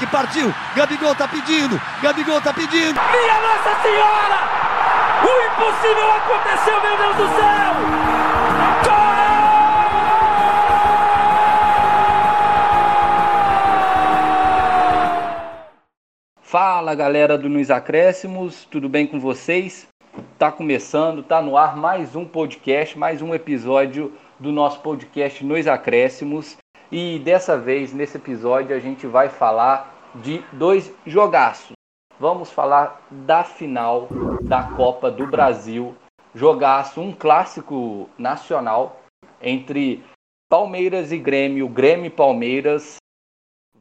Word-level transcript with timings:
Patrick 0.00 0.06
partiu. 0.06 0.54
Gabigol 0.74 1.14
tá 1.14 1.28
pedindo. 1.28 1.80
Gabigol 2.02 2.40
tá 2.40 2.52
pedindo. 2.52 2.98
Minha 3.12 3.40
Nossa 3.40 3.82
Senhora! 3.82 4.38
O 5.22 5.28
impossível 5.46 6.10
aconteceu, 6.12 6.80
meu 6.80 6.96
Deus 6.96 7.16
do 7.16 7.28
céu! 7.36 7.74
Gol! 8.84 9.10
Fala 16.42 16.94
galera 16.94 17.36
do 17.36 17.48
Nos 17.48 17.70
Acréscimos, 17.70 18.64
tudo 18.64 18.88
bem 18.88 19.06
com 19.06 19.20
vocês? 19.20 19.86
Tá 20.38 20.50
começando, 20.50 21.22
tá 21.22 21.40
no 21.40 21.56
ar 21.56 21.76
mais 21.76 22.16
um 22.16 22.24
podcast, 22.24 22.98
mais 22.98 23.22
um 23.22 23.34
episódio 23.34 24.12
do 24.38 24.50
nosso 24.50 24.80
podcast 24.80 25.44
Nos 25.44 25.66
Acréscimos. 25.66 26.56
E 26.92 27.20
dessa 27.20 27.56
vez, 27.56 27.92
nesse 27.92 28.16
episódio, 28.16 28.74
a 28.74 28.80
gente 28.80 29.06
vai 29.06 29.28
falar 29.28 30.10
de 30.16 30.42
dois 30.52 30.92
jogaços. 31.06 31.72
Vamos 32.18 32.50
falar 32.50 33.00
da 33.08 33.44
final 33.44 34.08
da 34.42 34.64
Copa 34.64 35.08
do 35.08 35.24
Brasil. 35.24 35.94
Jogaço, 36.34 37.00
um 37.00 37.12
clássico 37.12 38.10
nacional 38.18 39.00
entre 39.40 40.04
Palmeiras 40.48 41.12
e 41.12 41.18
Grêmio, 41.18 41.68
Grêmio 41.68 42.06
e 42.06 42.10
Palmeiras. 42.10 42.96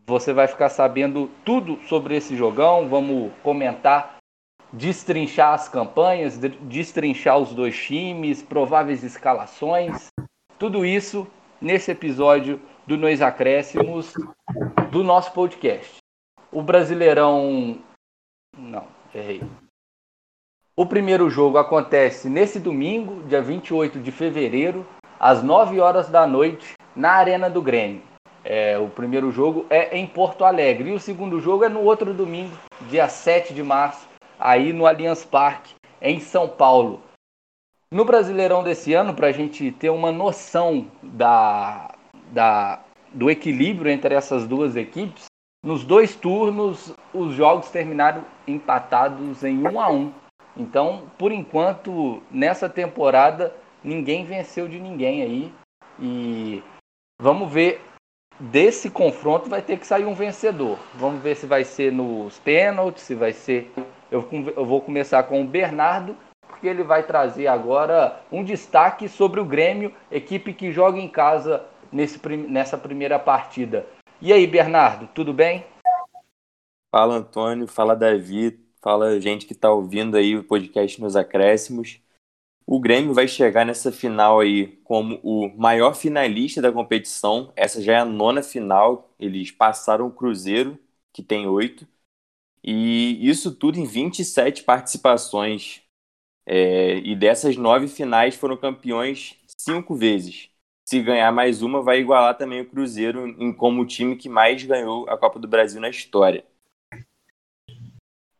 Você 0.05 0.31
vai 0.31 0.47
ficar 0.47 0.69
sabendo 0.69 1.31
tudo 1.43 1.79
sobre 1.87 2.15
esse 2.15 2.35
jogão. 2.35 2.87
Vamos 2.87 3.31
comentar, 3.41 4.17
destrinchar 4.71 5.55
as 5.55 5.67
campanhas, 5.67 6.37
destrinchar 6.37 7.39
os 7.39 7.55
dois 7.55 7.75
times, 7.75 8.43
prováveis 8.43 9.03
escalações. 9.03 10.09
Tudo 10.59 10.85
isso 10.85 11.25
nesse 11.59 11.89
episódio 11.89 12.61
do 12.89 12.97
Nos 12.97 13.21
Acréscimos 13.21 14.15
do 14.89 15.03
nosso 15.03 15.31
podcast. 15.31 15.97
O 16.51 16.63
Brasileirão. 16.63 17.77
Não, 18.57 18.87
errei. 19.13 19.43
O 20.75 20.87
primeiro 20.87 21.29
jogo 21.29 21.59
acontece 21.59 22.27
nesse 22.27 22.59
domingo, 22.59 23.21
dia 23.27 23.43
28 23.43 23.99
de 23.99 24.11
fevereiro, 24.11 24.87
às 25.19 25.43
9 25.43 25.79
horas 25.79 26.09
da 26.09 26.25
noite, 26.25 26.73
na 26.95 27.11
Arena 27.11 27.47
do 27.47 27.61
Grêmio. 27.61 28.01
É, 28.43 28.79
o 28.79 28.89
primeiro 28.89 29.31
jogo 29.31 29.67
é 29.69 29.95
em 29.95 30.07
Porto 30.07 30.43
Alegre 30.43 30.89
e 30.89 30.95
o 30.95 30.99
segundo 30.99 31.39
jogo 31.39 31.65
é 31.65 31.69
no 31.69 31.83
outro 31.83 32.11
domingo, 32.11 32.57
dia 32.89 33.07
7 33.07 33.53
de 33.53 33.61
março, 33.61 34.09
aí 34.39 34.73
no 34.73 34.87
Allianz 34.87 35.23
Parque, 35.23 35.75
em 36.01 36.19
São 36.19 36.49
Paulo. 36.49 37.03
No 37.91 38.03
Brasileirão 38.03 38.63
desse 38.63 38.95
ano, 38.95 39.13
para 39.13 39.27
a 39.27 39.31
gente 39.31 39.71
ter 39.73 39.91
uma 39.91 40.11
noção 40.11 40.87
da, 41.03 41.91
da, 42.31 42.79
do 43.13 43.29
equilíbrio 43.29 43.91
entre 43.91 44.15
essas 44.15 44.47
duas 44.47 44.75
equipes, 44.75 45.25
nos 45.63 45.83
dois 45.83 46.15
turnos 46.15 46.93
os 47.13 47.33
jogos 47.33 47.69
terminaram 47.69 48.23
empatados 48.47 49.43
em 49.43 49.67
1 49.67 49.79
a 49.79 49.89
1. 49.89 50.13
Então, 50.55 51.03
por 51.17 51.31
enquanto, 51.31 52.21
nessa 52.31 52.69
temporada 52.69 53.53
ninguém 53.83 54.25
venceu 54.25 54.67
de 54.67 54.79
ninguém 54.79 55.21
aí 55.21 55.53
e 55.99 56.63
vamos 57.21 57.51
ver 57.51 57.81
desse 58.39 58.89
confronto 58.89 59.49
vai 59.49 59.61
ter 59.61 59.77
que 59.77 59.87
sair 59.87 60.05
um 60.05 60.13
vencedor. 60.13 60.79
Vamos 60.95 61.21
ver 61.21 61.35
se 61.35 61.45
vai 61.45 61.63
ser 61.63 61.91
nos 61.91 62.39
pênaltis, 62.39 63.03
se 63.03 63.15
vai 63.15 63.33
ser 63.33 63.71
eu, 64.11 64.27
eu 64.55 64.65
vou 64.65 64.81
começar 64.81 65.23
com 65.23 65.41
o 65.41 65.45
Bernardo 65.45 66.15
porque 66.47 66.67
ele 66.67 66.83
vai 66.83 67.03
trazer 67.03 67.47
agora 67.47 68.19
um 68.29 68.43
destaque 68.43 69.07
sobre 69.07 69.39
o 69.39 69.45
Grêmio, 69.45 69.93
equipe 70.11 70.53
que 70.53 70.73
joga 70.73 70.99
em 70.99 71.07
casa 71.07 71.63
nesse, 71.91 72.19
nessa 72.27 72.77
primeira 72.77 73.19
partida. 73.19 73.85
E 74.21 74.33
aí, 74.33 74.45
Bernardo, 74.45 75.07
tudo 75.13 75.33
bem? 75.33 75.65
Fala, 76.91 77.15
Antônio. 77.15 77.67
Fala, 77.67 77.95
Davi. 77.95 78.59
Fala, 78.81 79.19
gente 79.19 79.45
que 79.45 79.53
está 79.53 79.71
ouvindo 79.71 80.17
aí 80.17 80.35
o 80.35 80.43
podcast 80.43 80.99
nos 81.01 81.15
acréscimos. 81.15 81.99
O 82.65 82.79
Grêmio 82.79 83.13
vai 83.13 83.27
chegar 83.27 83.65
nessa 83.65 83.91
final 83.91 84.39
aí 84.39 84.67
como 84.83 85.19
o 85.23 85.49
maior 85.57 85.95
finalista 85.95 86.61
da 86.61 86.71
competição. 86.71 87.51
Essa 87.55 87.81
já 87.81 87.93
é 87.93 87.97
a 87.97 88.05
nona 88.05 88.43
final. 88.43 89.09
Eles 89.19 89.51
passaram 89.51 90.07
o 90.07 90.11
Cruzeiro, 90.11 90.77
que 91.11 91.23
tem 91.23 91.47
oito. 91.47 91.87
E 92.63 93.17
isso 93.27 93.55
tudo 93.55 93.79
em 93.79 93.85
27 93.85 94.63
participações. 94.63 95.81
É, 96.45 96.97
e 96.99 97.15
dessas 97.15 97.55
nove 97.57 97.87
finais 97.87 98.35
foram 98.35 98.57
campeões 98.57 99.37
cinco 99.57 99.95
vezes 99.95 100.48
se 100.89 101.03
ganhar 101.03 101.31
mais 101.31 101.61
uma, 101.61 101.83
vai 101.83 101.99
igualar 101.99 102.35
também 102.35 102.61
o 102.61 102.65
Cruzeiro 102.65 103.27
em 103.27 103.53
como 103.53 103.83
o 103.83 103.85
time 103.85 104.15
que 104.15 104.27
mais 104.27 104.63
ganhou 104.63 105.07
a 105.07 105.15
Copa 105.15 105.37
do 105.37 105.47
Brasil 105.47 105.79
na 105.79 105.87
história. 105.87 106.43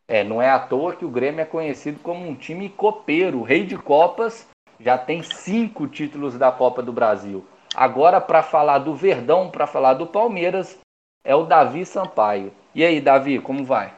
É, 0.07 0.23
não 0.23 0.41
é 0.41 0.49
à 0.49 0.57
toa 0.57 0.95
que 0.95 1.05
o 1.05 1.11
Grêmio 1.11 1.41
é 1.41 1.45
conhecido 1.45 1.99
como 1.99 2.27
um 2.27 2.33
time 2.33 2.67
copeiro, 2.67 3.43
rei 3.43 3.63
de 3.63 3.77
Copas, 3.77 4.49
já 4.79 4.97
tem 4.97 5.21
cinco 5.21 5.85
títulos 5.85 6.39
da 6.39 6.51
Copa 6.51 6.81
do 6.81 6.91
Brasil. 6.91 7.45
Agora, 7.75 8.19
para 8.19 8.41
falar 8.41 8.79
do 8.79 8.95
Verdão, 8.95 9.51
para 9.51 9.67
falar 9.67 9.93
do 9.93 10.07
Palmeiras, 10.07 10.79
é 11.23 11.35
o 11.35 11.45
Davi 11.45 11.85
Sampaio. 11.85 12.51
E 12.73 12.83
aí, 12.83 12.99
Davi, 12.99 13.39
como 13.39 13.63
vai? 13.63 13.93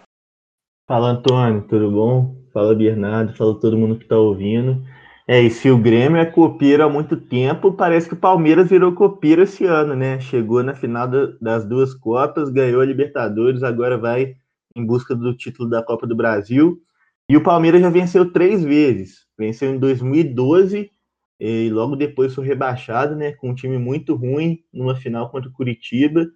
Fala, 0.89 1.12
Antônio, 1.12 1.66
tudo 1.69 1.89
bom? 1.89 2.35
Fala, 2.51 2.75
Bernardo, 2.75 3.33
fala 3.33 3.57
todo 3.57 3.78
mundo 3.78 3.95
que 3.95 4.03
está 4.03 4.18
ouvindo. 4.18 4.85
É, 5.31 5.42
e 5.42 5.50
se 5.50 5.72
o 5.72 5.78
Grêmio 5.78 6.18
é 6.19 6.25
copeiro 6.25 6.84
há 6.84 6.90
muito 6.90 7.16
tempo, 7.16 7.72
parece 7.72 8.06
que 8.06 8.14
o 8.14 8.18
Palmeiras 8.18 8.69
virou 8.69 8.92
copeiro 8.92 9.44
esse 9.44 9.64
ano, 9.64 9.96
né? 9.96 10.19
Chegou 10.19 10.62
na 10.62 10.75
final 10.75 11.08
das 11.40 11.64
duas 11.64 11.94
Copas, 11.94 12.50
ganhou 12.50 12.81
a 12.81 12.86
Libertadores, 12.86 13.64
agora 13.64 13.97
vai 13.97 14.36
em 14.75 14.86
busca 14.86 15.16
do 15.16 15.34
título 15.34 15.69
da 15.69 15.81
Copa 15.81 16.06
do 16.06 16.18
Brasil. 16.18 16.81
E 17.30 17.38
o 17.38 17.44
Palmeiras 17.44 17.80
já 17.80 17.90
venceu 17.90 18.30
três 18.34 18.62
vezes. 18.62 19.25
Venceu 19.40 19.74
em 19.74 19.80
2012 19.80 20.92
e 21.40 21.69
logo 21.69 21.96
depois 21.96 22.36
foi 22.36 22.46
rebaixado, 22.46 23.16
né? 23.16 23.31
Com 23.31 23.52
um 23.52 23.56
time 23.56 23.78
muito 23.78 24.16
ruim 24.16 24.62
numa 24.74 24.98
final 24.98 25.30
contra 25.30 25.50
o 25.50 25.53
Curitiba. 25.53 26.28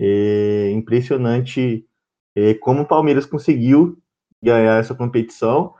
É 0.00 0.70
impressionante 0.70 1.84
é, 2.36 2.54
como 2.54 2.82
o 2.82 2.86
Palmeiras 2.86 3.26
conseguiu 3.26 3.98
ganhar 4.40 4.78
essa 4.78 4.94
competição. 4.94 5.74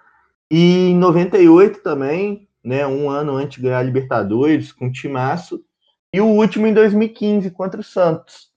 E 0.50 0.88
em 0.88 0.96
98 0.96 1.82
também, 1.82 2.47
né, 2.64 2.86
um 2.86 3.08
ano 3.08 3.36
antes 3.36 3.56
de 3.56 3.62
ganhar 3.62 3.78
a 3.78 3.82
Libertadores, 3.82 4.72
com 4.72 4.88
o 4.88 4.92
Timaço. 4.92 5.64
E 6.12 6.20
o 6.20 6.26
último 6.26 6.66
em 6.66 6.74
2015, 6.74 7.50
contra 7.50 7.80
o 7.80 7.84
Santos. 7.84 8.48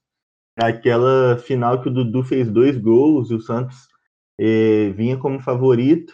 Aquela 0.58 1.38
final 1.38 1.82
que 1.82 1.90
o 1.90 1.94
Dudu 1.94 2.24
fez 2.24 2.50
dois 2.50 2.78
gols 2.78 3.30
e 3.30 3.36
o 3.36 3.42
Santos 3.42 3.88
eh, 4.40 4.92
vinha 4.96 5.18
como 5.18 5.40
favorito. 5.40 6.14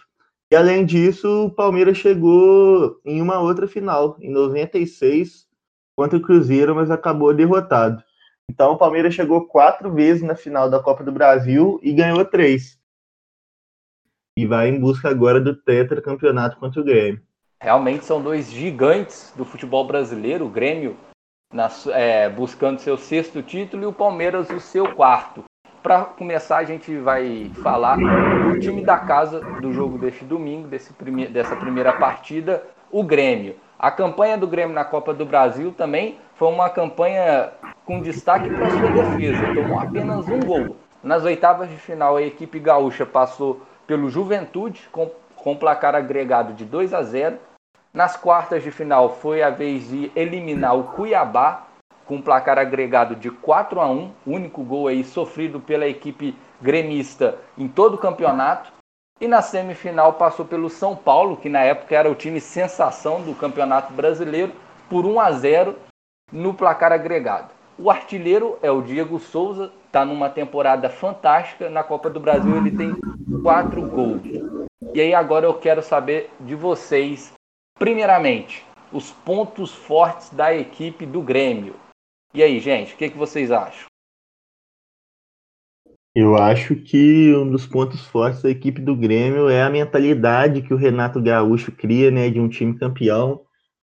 E 0.51 0.55
além 0.55 0.85
disso, 0.85 1.45
o 1.45 1.51
Palmeiras 1.51 1.97
chegou 1.97 2.99
em 3.05 3.21
uma 3.21 3.39
outra 3.39 3.67
final, 3.67 4.17
em 4.21 4.31
96, 4.31 5.45
contra 5.95 6.17
o 6.17 6.21
Cruzeiro, 6.21 6.73
mas 6.75 6.89
acabou 6.89 7.33
derrotado. 7.33 8.01
Então 8.49 8.71
o 8.71 8.77
Palmeiras 8.77 9.13
chegou 9.13 9.45
quatro 9.45 9.93
vezes 9.93 10.23
na 10.23 10.35
final 10.35 10.69
da 10.69 10.79
Copa 10.79 11.03
do 11.03 11.11
Brasil 11.11 11.79
e 11.83 11.91
ganhou 11.93 12.23
três 12.23 12.77
e 14.37 14.45
vai 14.45 14.69
em 14.69 14.79
busca 14.79 15.09
agora 15.09 15.41
do 15.41 15.55
tetracampeonato 15.55 16.57
contra 16.57 16.79
o 16.79 16.83
Grêmio. 16.83 17.26
Realmente 17.61 18.05
são 18.05 18.21
dois 18.21 18.51
gigantes 18.51 19.33
do 19.35 19.43
futebol 19.43 19.85
brasileiro, 19.85 20.45
o 20.45 20.49
Grêmio 20.49 20.95
na, 21.51 21.69
é, 21.93 22.29
buscando 22.29 22.79
seu 22.79 22.97
sexto 22.97 23.41
título 23.41 23.83
e 23.83 23.85
o 23.85 23.93
Palmeiras 23.93 24.49
o 24.49 24.59
seu 24.59 24.93
quarto. 24.93 25.43
Para 25.81 26.05
começar, 26.05 26.57
a 26.57 26.63
gente 26.63 26.95
vai 26.97 27.49
falar 27.63 27.97
do 27.97 28.59
time 28.59 28.83
da 28.83 28.97
casa 28.97 29.39
do 29.61 29.71
jogo 29.71 29.97
deste 29.97 30.25
domingo, 30.25 30.67
desse 30.67 30.93
prime 30.93 31.27
dessa 31.27 31.55
primeira 31.55 31.93
partida, 31.93 32.63
o 32.91 33.03
Grêmio. 33.03 33.55
A 33.79 33.89
campanha 33.89 34.37
do 34.37 34.47
Grêmio 34.47 34.75
na 34.75 34.83
Copa 34.83 35.13
do 35.13 35.25
Brasil 35.25 35.71
também 35.71 36.17
foi 36.35 36.49
uma 36.49 36.69
campanha 36.69 37.51
com 37.85 38.01
destaque 38.01 38.49
para 38.49 38.69
sua 38.69 38.91
defesa. 38.91 39.53
Tomou 39.53 39.79
apenas 39.79 40.27
um 40.27 40.39
gol. 40.39 40.75
Nas 41.01 41.23
oitavas 41.23 41.69
de 41.69 41.77
final, 41.77 42.17
a 42.17 42.21
equipe 42.21 42.59
gaúcha 42.59 43.05
passou 43.05 43.61
pelo 43.85 44.09
Juventude, 44.09 44.89
com, 44.91 45.09
com 45.35 45.55
placar 45.55 45.95
agregado 45.95 46.53
de 46.53 46.65
2 46.65 46.93
a 46.93 47.01
0. 47.01 47.37
Nas 47.97 48.15
quartas 48.15 48.61
de 48.61 48.69
final 48.69 49.15
foi 49.15 49.41
a 49.41 49.49
vez 49.49 49.89
de 49.89 50.11
eliminar 50.15 50.77
o 50.77 50.83
Cuiabá, 50.83 51.63
com 52.05 52.21
placar 52.21 52.59
agregado 52.59 53.15
de 53.15 53.31
4 53.31 53.81
a 53.81 53.89
1, 53.89 54.11
único 54.23 54.61
gol 54.61 54.87
aí 54.87 55.03
sofrido 55.03 55.59
pela 55.59 55.87
equipe 55.87 56.37
gremista 56.61 57.39
em 57.57 57.67
todo 57.67 57.95
o 57.95 57.97
campeonato. 57.97 58.71
E 59.19 59.27
na 59.27 59.41
semifinal 59.41 60.13
passou 60.13 60.45
pelo 60.45 60.69
São 60.69 60.95
Paulo, 60.95 61.37
que 61.37 61.49
na 61.49 61.61
época 61.61 61.95
era 61.95 62.07
o 62.07 62.13
time 62.13 62.39
sensação 62.39 63.23
do 63.23 63.33
Campeonato 63.33 63.91
Brasileiro, 63.91 64.53
por 64.87 65.03
1 65.03 65.19
a 65.19 65.31
0 65.31 65.75
no 66.31 66.53
placar 66.53 66.91
agregado. 66.91 67.49
O 67.79 67.89
artilheiro 67.89 68.59
é 68.61 68.69
o 68.69 68.83
Diego 68.83 69.17
Souza, 69.17 69.71
está 69.87 70.05
numa 70.05 70.29
temporada 70.29 70.87
fantástica. 70.87 71.67
Na 71.67 71.83
Copa 71.83 72.11
do 72.11 72.19
Brasil 72.19 72.57
ele 72.57 72.69
tem 72.69 72.95
quatro 73.41 73.81
gols. 73.81 74.21
E 74.93 75.01
aí 75.01 75.15
agora 75.15 75.47
eu 75.47 75.55
quero 75.55 75.81
saber 75.81 76.29
de 76.39 76.53
vocês, 76.53 77.33
primeiramente, 77.77 78.65
os 78.91 79.11
pontos 79.11 79.73
fortes 79.73 80.29
da 80.29 80.53
equipe 80.53 81.05
do 81.05 81.21
Grêmio. 81.21 81.75
E 82.33 82.41
aí, 82.43 82.59
gente, 82.59 82.93
o 82.93 82.97
que, 82.97 83.09
que 83.09 83.17
vocês 83.17 83.51
acham? 83.51 83.85
Eu 86.15 86.35
acho 86.35 86.75
que 86.75 87.31
um 87.35 87.49
dos 87.49 87.67
pontos 87.67 88.01
fortes 88.07 88.41
da 88.41 88.49
equipe 88.49 88.81
do 88.81 88.95
Grêmio 88.95 89.49
é 89.49 89.61
a 89.61 89.69
mentalidade 89.69 90.63
que 90.63 90.73
o 90.73 90.77
Renato 90.77 91.21
Gaúcho 91.21 91.71
cria, 91.71 92.09
né, 92.09 92.29
de 92.29 92.39
um 92.39 92.49
time 92.49 92.75
campeão, 92.75 93.41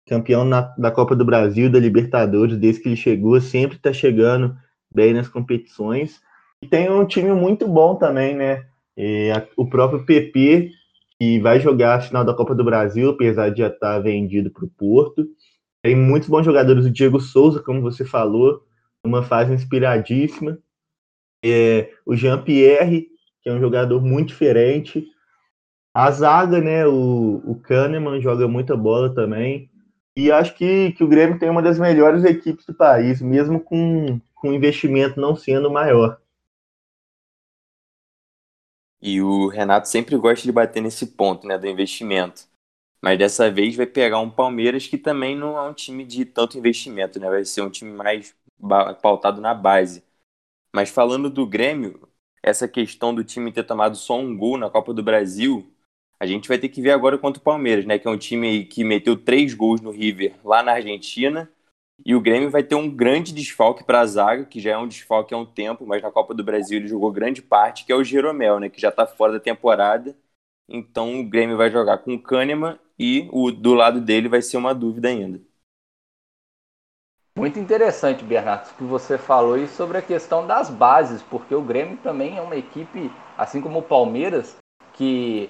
campeão 0.07 0.45
na, 0.45 0.61
da 0.77 0.89
Copa 0.89 1.13
do 1.13 1.25
Brasil, 1.25 1.69
da 1.69 1.79
Libertadores, 1.79 2.57
desde 2.57 2.81
que 2.81 2.89
ele 2.89 2.95
chegou, 2.95 3.39
sempre 3.41 3.75
está 3.75 3.91
chegando 3.91 4.55
bem 4.93 5.13
nas 5.13 5.27
competições. 5.27 6.21
E 6.61 6.67
tem 6.67 6.89
um 6.89 7.05
time 7.05 7.33
muito 7.33 7.67
bom 7.67 7.95
também, 7.95 8.33
né? 8.33 8.65
E 8.95 9.31
a, 9.31 9.45
o 9.57 9.69
próprio 9.69 10.05
PP, 10.05 10.71
que 11.21 11.39
vai 11.39 11.59
jogar 11.59 11.97
a 11.97 12.01
final 12.01 12.25
da 12.25 12.33
Copa 12.33 12.55
do 12.55 12.63
Brasil, 12.63 13.11
apesar 13.11 13.49
de 13.49 13.59
já 13.59 13.67
estar 13.67 13.93
tá 13.93 13.99
vendido 13.99 14.49
para 14.49 14.65
o 14.65 14.69
Porto. 14.69 15.27
Tem 15.83 15.95
muitos 15.95 16.27
bons 16.27 16.43
jogadores, 16.43 16.83
o 16.83 16.89
Diego 16.89 17.19
Souza, 17.19 17.61
como 17.61 17.79
você 17.79 18.03
falou, 18.03 18.63
uma 19.05 19.21
fase 19.21 19.53
inspiradíssima 19.53 20.57
é, 21.45 21.91
o 22.07 22.15
Jean-Pierre, 22.15 23.07
que 23.43 23.49
é 23.51 23.53
um 23.53 23.59
jogador 23.59 24.01
muito 24.01 24.29
diferente. 24.29 25.05
A 25.93 26.09
zaga, 26.09 26.59
né? 26.59 26.87
O, 26.87 27.41
o 27.45 27.55
Kahneman 27.55 28.19
joga 28.19 28.47
muita 28.47 28.75
bola 28.75 29.13
também. 29.13 29.69
E 30.17 30.31
acho 30.31 30.55
que, 30.55 30.91
que 30.93 31.03
o 31.03 31.07
Grêmio 31.07 31.37
tem 31.37 31.51
uma 31.51 31.61
das 31.61 31.77
melhores 31.77 32.23
equipes 32.23 32.65
do 32.65 32.73
país, 32.73 33.21
mesmo 33.21 33.59
com, 33.59 34.19
com 34.33 34.49
o 34.49 34.53
investimento 34.53 35.21
não 35.21 35.35
sendo 35.35 35.69
maior. 35.69 36.17
E 39.01 39.21
o 39.21 39.47
Renato 39.47 39.87
sempre 39.87 40.15
gosta 40.17 40.43
de 40.45 40.51
bater 40.51 40.81
nesse 40.81 41.07
ponto, 41.07 41.47
né, 41.47 41.57
do 41.57 41.67
investimento. 41.67 42.43
Mas 43.01 43.17
dessa 43.19 43.49
vez 43.51 43.75
vai 43.75 43.85
pegar 43.87 44.19
um 44.19 44.29
Palmeiras 44.29 44.87
que 44.87 44.97
também 44.97 45.35
não 45.35 45.57
é 45.57 45.61
um 45.69 45.73
time 45.73 46.05
de 46.05 46.25
tanto 46.25 46.57
investimento, 46.57 47.19
né? 47.19 47.29
Vai 47.29 47.45
ser 47.45 47.61
um 47.61 47.69
time 47.69 47.91
mais 47.91 48.35
pautado 49.01 49.41
na 49.41 49.53
base. 49.53 50.03
Mas 50.75 50.89
falando 50.89 51.29
do 51.29 51.47
Grêmio, 51.47 52.07
essa 52.43 52.67
questão 52.67 53.13
do 53.13 53.23
time 53.23 53.51
ter 53.51 53.63
tomado 53.63 53.95
só 53.97 54.19
um 54.19 54.37
gol 54.37 54.57
na 54.57 54.69
Copa 54.69 54.93
do 54.93 55.03
Brasil, 55.03 55.71
a 56.19 56.25
gente 56.25 56.47
vai 56.47 56.57
ter 56.59 56.69
que 56.69 56.81
ver 56.81 56.91
agora 56.91 57.17
contra 57.17 57.39
o 57.41 57.43
Palmeiras, 57.43 57.85
né? 57.85 57.99
Que 57.99 58.07
é 58.07 58.11
um 58.11 58.17
time 58.17 58.65
que 58.65 58.83
meteu 58.83 59.17
três 59.17 59.53
gols 59.53 59.81
no 59.81 59.91
River 59.91 60.35
lá 60.43 60.63
na 60.63 60.73
Argentina. 60.73 61.49
E 62.05 62.15
o 62.15 62.21
Grêmio 62.21 62.49
vai 62.49 62.63
ter 62.63 62.75
um 62.75 62.89
grande 62.89 63.33
desfalque 63.33 63.83
para 63.83 63.99
a 63.99 64.05
zaga, 64.05 64.45
que 64.45 64.59
já 64.59 64.71
é 64.71 64.77
um 64.77 64.87
desfalque 64.87 65.33
há 65.33 65.37
um 65.37 65.45
tempo, 65.45 65.85
mas 65.85 66.01
na 66.01 66.11
Copa 66.11 66.33
do 66.33 66.43
Brasil 66.43 66.77
ele 66.77 66.87
jogou 66.87 67.11
grande 67.11 67.41
parte, 67.41 67.85
que 67.85 67.91
é 67.91 67.95
o 67.95 68.03
Jeromel, 68.03 68.59
né? 68.59 68.69
Que 68.69 68.81
já 68.81 68.89
está 68.89 69.05
fora 69.05 69.33
da 69.33 69.39
temporada. 69.39 70.15
Então 70.67 71.19
o 71.19 71.29
Grêmio 71.29 71.57
vai 71.57 71.69
jogar 71.69 71.99
com 71.99 72.13
o 72.13 72.21
Kahneman 72.21 72.79
e 72.97 73.27
o 73.31 73.51
do 73.51 73.73
lado 73.73 74.01
dele 74.01 74.29
vai 74.29 74.41
ser 74.41 74.57
uma 74.57 74.73
dúvida 74.73 75.09
ainda. 75.09 75.41
Muito 77.37 77.59
interessante, 77.59 78.23
Bernardo, 78.23 78.75
que 78.75 78.83
você 78.83 79.17
falou 79.17 79.53
aí 79.53 79.67
sobre 79.67 79.97
a 79.97 80.01
questão 80.01 80.45
das 80.45 80.69
bases, 80.69 81.21
porque 81.23 81.55
o 81.55 81.61
Grêmio 81.61 81.97
também 81.97 82.37
é 82.37 82.41
uma 82.41 82.55
equipe, 82.55 83.11
assim 83.37 83.61
como 83.61 83.79
o 83.79 83.83
Palmeiras, 83.83 84.57
que 84.93 85.49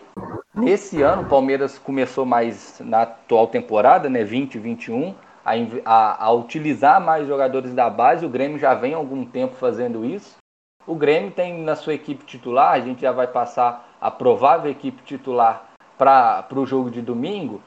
nesse 0.54 1.02
ano 1.02 1.24
o 1.24 1.30
Palmeiras 1.30 1.80
começou 1.80 2.26
mais 2.26 2.80
na 2.80 3.02
atual 3.02 3.48
temporada, 3.48 4.10
né, 4.10 4.20
2021, 4.20 5.16
a, 5.46 5.54
a, 5.86 6.26
a 6.26 6.32
utilizar 6.32 7.02
mais 7.02 7.28
jogadores 7.28 7.74
da 7.74 7.90
base. 7.90 8.26
O 8.26 8.30
Grêmio 8.30 8.60
já 8.60 8.74
vem 8.74 8.94
há 8.94 8.98
algum 8.98 9.26
tempo 9.26 9.56
fazendo 9.56 10.06
isso. 10.06 10.38
O 10.86 10.96
Grêmio 10.96 11.32
tem 11.32 11.62
na 11.62 11.76
sua 11.76 11.94
equipe 11.94 12.26
titular, 12.26 12.74
a 12.74 12.80
gente 12.80 13.02
já 13.02 13.12
vai 13.12 13.28
passar 13.28 13.90
a 14.02 14.10
provável 14.10 14.72
equipe 14.72 15.04
titular 15.04 15.70
para 15.98 16.48
o 16.56 16.66
jogo 16.66 16.90
de 16.90 17.02
domingo. 17.02 17.62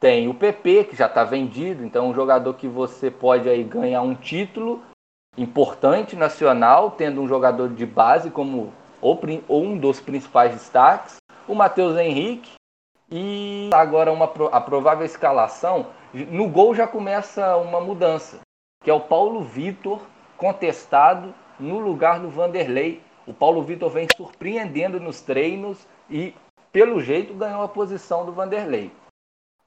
Tem 0.00 0.28
o 0.28 0.34
PP, 0.34 0.84
que 0.84 0.96
já 0.96 1.06
está 1.06 1.24
vendido, 1.24 1.84
então 1.84 2.08
um 2.08 2.14
jogador 2.14 2.52
que 2.54 2.68
você 2.68 3.10
pode 3.10 3.48
aí 3.48 3.62
ganhar 3.62 4.02
um 4.02 4.14
título 4.14 4.82
importante 5.38 6.16
nacional, 6.16 6.90
tendo 6.90 7.20
um 7.20 7.28
jogador 7.28 7.68
de 7.68 7.86
base 7.86 8.30
como 8.30 8.72
ou, 9.00 9.18
ou 9.48 9.64
um 9.64 9.78
dos 9.78 10.00
principais 10.00 10.52
destaques, 10.52 11.16
o 11.46 11.54
Matheus 11.54 11.96
Henrique, 11.96 12.50
e 13.10 13.70
agora 13.72 14.12
uma, 14.12 14.30
a 14.52 14.60
provável 14.60 15.04
escalação, 15.04 15.86
no 16.12 16.48
gol 16.48 16.74
já 16.74 16.86
começa 16.86 17.56
uma 17.56 17.80
mudança, 17.80 18.40
que 18.82 18.90
é 18.90 18.94
o 18.94 19.00
Paulo 19.00 19.42
Vitor 19.42 20.00
contestado 20.36 21.34
no 21.58 21.78
lugar 21.78 22.20
do 22.20 22.28
Vanderlei. 22.28 23.02
O 23.26 23.32
Paulo 23.32 23.62
Vitor 23.62 23.90
vem 23.90 24.06
surpreendendo 24.16 25.00
nos 25.00 25.20
treinos 25.20 25.86
e, 26.08 26.34
pelo 26.72 27.00
jeito, 27.00 27.34
ganhou 27.34 27.62
a 27.62 27.68
posição 27.68 28.24
do 28.24 28.32
Vanderlei. 28.32 28.90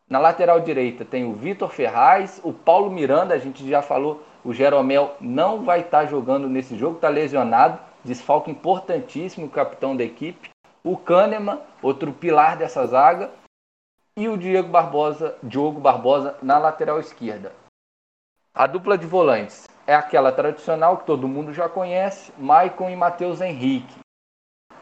Na 0.09 0.18
lateral 0.18 0.59
direita 0.59 1.06
tem 1.06 1.24
o 1.24 1.33
Vitor 1.33 1.69
Ferraz, 1.69 2.42
o 2.44 2.51
Paulo 2.51 2.89
Miranda, 2.89 3.35
a 3.35 3.38
gente 3.38 3.68
já 3.68 3.81
falou, 3.81 4.24
o 4.44 4.53
Jeromel 4.53 5.15
não 5.21 5.63
vai 5.63 5.81
estar 5.81 6.06
jogando 6.07 6.50
nesse 6.50 6.75
jogo, 6.75 6.95
está 6.95 7.09
lesionado, 7.09 7.80
desfalque 8.03 8.50
importantíssimo, 8.50 9.50
capitão 9.50 9.95
da 9.95 10.03
equipe. 10.03 10.50
O 10.84 10.98
Kahneman, 10.98 11.62
outro 11.81 12.14
pilar 12.14 12.58
dessa 12.58 12.86
zaga, 12.88 13.31
e 14.16 14.28
o 14.28 14.38
Diego 14.38 14.70
Barbosa, 14.70 15.38
Diogo 15.42 15.80
Barbosa 15.80 16.38
na 16.42 16.58
lateral 16.58 17.00
esquerda. 17.00 17.54
A 18.54 18.68
dupla 18.68 18.98
de 18.98 19.06
volantes 19.06 19.68
é 19.88 19.96
aquela 19.96 20.31
tradicional 20.31 20.98
que 20.98 21.06
todo 21.06 21.28
mundo 21.28 21.54
já 21.54 21.70
conhece, 21.70 22.34
Maicon 22.38 22.90
e 22.90 22.96
Matheus 22.96 23.42
Henrique. 23.42 24.00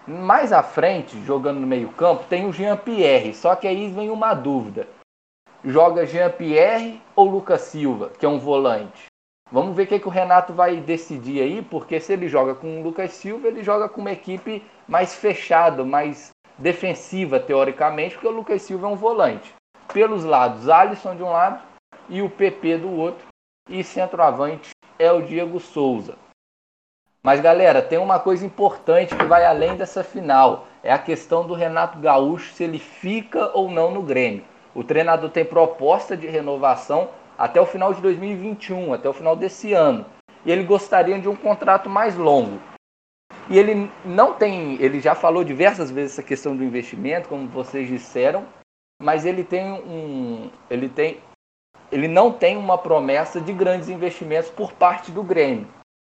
Mais 0.07 0.53
à 0.53 0.63
frente, 0.63 1.21
jogando 1.23 1.59
no 1.59 1.67
meio-campo, 1.67 2.23
tem 2.29 2.47
o 2.47 2.53
Jean 2.53 2.77
Pierre, 2.77 3.33
só 3.33 3.55
que 3.55 3.67
aí 3.67 3.89
vem 3.89 4.09
uma 4.09 4.33
dúvida 4.33 4.87
joga 5.63 6.05
Jean-Pierre 6.05 7.01
ou 7.15 7.29
Lucas 7.29 7.61
Silva, 7.61 8.09
que 8.09 8.25
é 8.25 8.29
um 8.29 8.39
volante? 8.39 9.05
Vamos 9.49 9.75
ver 9.75 9.83
o 9.83 9.87
que, 9.87 9.99
que 9.99 10.07
o 10.07 10.11
Renato 10.11 10.51
vai 10.51 10.75
decidir 10.77 11.41
aí, 11.41 11.61
porque 11.61 11.99
se 11.99 12.11
ele 12.11 12.27
joga 12.27 12.53
com 12.53 12.79
o 12.79 12.83
Lucas 12.83 13.11
Silva, 13.11 13.47
ele 13.47 13.63
joga 13.63 13.87
com 13.87 14.01
uma 14.01 14.11
equipe 14.11 14.61
mais 14.87 15.15
fechada, 15.15 15.85
mais 15.85 16.31
defensiva, 16.57 17.39
teoricamente, 17.39 18.15
porque 18.15 18.27
o 18.27 18.31
Lucas 18.31 18.61
Silva 18.61 18.87
é 18.87 18.89
um 18.89 18.95
volante. 18.95 19.53
Pelos 19.93 20.25
lados, 20.25 20.67
Alisson 20.67 21.15
de 21.15 21.23
um 21.23 21.29
lado 21.29 21.61
e 22.09 22.21
o 22.21 22.29
PP 22.29 22.79
do 22.79 22.91
outro. 22.91 23.25
E 23.69 23.83
centroavante 23.83 24.71
é 24.99 25.11
o 25.11 25.21
Diego 25.21 25.59
Souza. 25.59 26.15
Mas 27.23 27.41
galera, 27.41 27.81
tem 27.81 27.97
uma 27.97 28.19
coisa 28.19 28.45
importante 28.45 29.15
que 29.15 29.25
vai 29.25 29.45
além 29.45 29.75
dessa 29.75 30.03
final. 30.03 30.67
É 30.83 30.91
a 30.91 30.99
questão 30.99 31.45
do 31.45 31.53
Renato 31.53 31.99
Gaúcho, 31.99 32.53
se 32.53 32.63
ele 32.63 32.79
fica 32.79 33.51
ou 33.53 33.69
não 33.69 33.91
no 33.91 34.01
Grêmio. 34.01 34.43
O 34.73 34.83
treinador 34.83 35.29
tem 35.29 35.43
proposta 35.43 36.15
de 36.15 36.27
renovação 36.27 37.09
até 37.37 37.61
o 37.61 37.65
final 37.65 37.93
de 37.93 38.01
2021, 38.01 38.93
até 38.93 39.07
o 39.07 39.13
final 39.13 39.35
desse 39.35 39.73
ano. 39.73 40.05
E 40.45 40.51
ele 40.51 40.63
gostaria 40.63 41.19
de 41.19 41.27
um 41.27 41.35
contrato 41.35 41.89
mais 41.89 42.15
longo. 42.15 42.59
E 43.49 43.57
ele 43.57 43.89
não 44.03 44.33
tem, 44.33 44.81
ele 44.81 44.99
já 44.99 45.13
falou 45.13 45.43
diversas 45.43 45.91
vezes 45.91 46.13
essa 46.13 46.23
questão 46.23 46.55
do 46.55 46.63
investimento, 46.63 47.29
como 47.29 47.47
vocês 47.47 47.87
disseram, 47.87 48.45
mas 49.01 49.25
ele 49.25 49.43
tem 49.43 49.71
um, 49.71 50.49
ele 50.69 50.89
tem, 50.89 51.21
ele 51.91 52.07
não 52.07 52.31
tem 52.31 52.57
uma 52.57 52.77
promessa 52.77 53.39
de 53.39 53.53
grandes 53.53 53.87
investimentos 53.87 54.49
por 54.49 54.73
parte 54.73 55.11
do 55.11 55.23
Grêmio. 55.23 55.67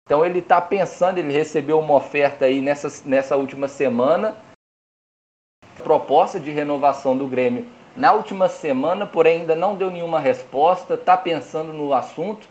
Então 0.06 0.24
ele 0.24 0.40
está 0.40 0.62
pensando, 0.62 1.18
ele 1.18 1.34
recebeu 1.34 1.80
uma 1.80 1.96
oferta 1.96 2.46
aí 2.46 2.62
nessa, 2.62 2.88
nessa 3.08 3.36
última 3.36 3.68
semana, 3.68 4.38
proposta 5.84 6.40
de 6.40 6.52
renovação 6.52 7.18
do 7.18 7.28
Grêmio 7.28 7.68
na 7.96 8.12
última 8.12 8.50
semana, 8.50 9.06
porém 9.06 9.42
ainda 9.42 9.56
não 9.56 9.76
deu 9.76 9.90
nenhuma 9.90 10.20
resposta, 10.20 10.96
está 10.96 11.16
pensando 11.16 11.72
no 11.72 11.94
assunto. 11.94 12.48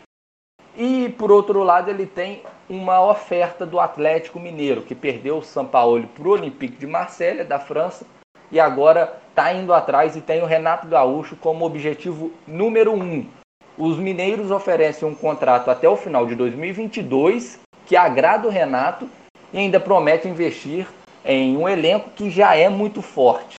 E 0.75 1.09
por 1.17 1.31
outro 1.31 1.63
lado, 1.63 1.89
ele 1.89 2.05
tem 2.05 2.41
uma 2.67 3.01
oferta 3.01 3.65
do 3.65 3.79
Atlético 3.79 4.39
Mineiro, 4.39 4.81
que 4.81 4.95
perdeu 4.95 5.37
o 5.37 5.43
São 5.43 5.65
Paulo 5.65 6.07
para 6.07 6.27
o 6.27 6.31
Olympique 6.31 6.77
de 6.77 6.87
Marselha, 6.87 7.45
da 7.45 7.59
França, 7.59 8.05
e 8.51 8.59
agora 8.59 9.21
está 9.29 9.53
indo 9.53 9.73
atrás 9.73 10.15
e 10.15 10.21
tem 10.21 10.41
o 10.41 10.45
Renato 10.45 10.87
Gaúcho 10.87 11.35
como 11.35 11.65
objetivo 11.65 12.31
número 12.47 12.93
um. 12.93 13.25
Os 13.77 13.97
mineiros 13.97 14.51
oferecem 14.51 15.07
um 15.07 15.13
contrato 15.13 15.69
até 15.69 15.87
o 15.87 15.95
final 15.95 16.25
de 16.25 16.35
2022, 16.35 17.59
que 17.85 17.95
agrada 17.95 18.47
o 18.47 18.51
Renato 18.51 19.07
e 19.53 19.57
ainda 19.57 19.79
promete 19.79 20.27
investir 20.27 20.87
em 21.23 21.55
um 21.55 21.67
elenco 21.67 22.09
que 22.11 22.29
já 22.29 22.55
é 22.55 22.69
muito 22.69 23.01
forte. 23.01 23.55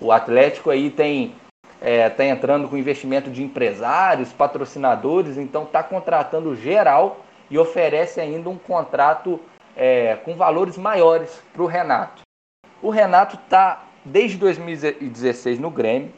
O 0.00 0.12
Atlético 0.12 0.70
aí 0.70 0.90
tem 0.90 1.34
é, 1.80 2.08
tá 2.08 2.24
entrando 2.24 2.68
com 2.68 2.76
investimento 2.76 3.30
de 3.30 3.42
empresários, 3.42 4.32
patrocinadores, 4.32 5.36
então 5.36 5.64
está 5.64 5.82
contratando 5.82 6.56
geral 6.56 7.20
e 7.50 7.58
oferece 7.58 8.20
ainda 8.20 8.48
um 8.48 8.58
contrato 8.58 9.40
é, 9.76 10.16
com 10.16 10.34
valores 10.34 10.76
maiores 10.76 11.42
para 11.52 11.62
o 11.62 11.66
Renato. 11.66 12.22
O 12.82 12.90
Renato 12.90 13.36
está 13.36 13.84
desde 14.04 14.36
2016 14.38 15.58
no 15.58 15.70
Grêmio, 15.70 16.12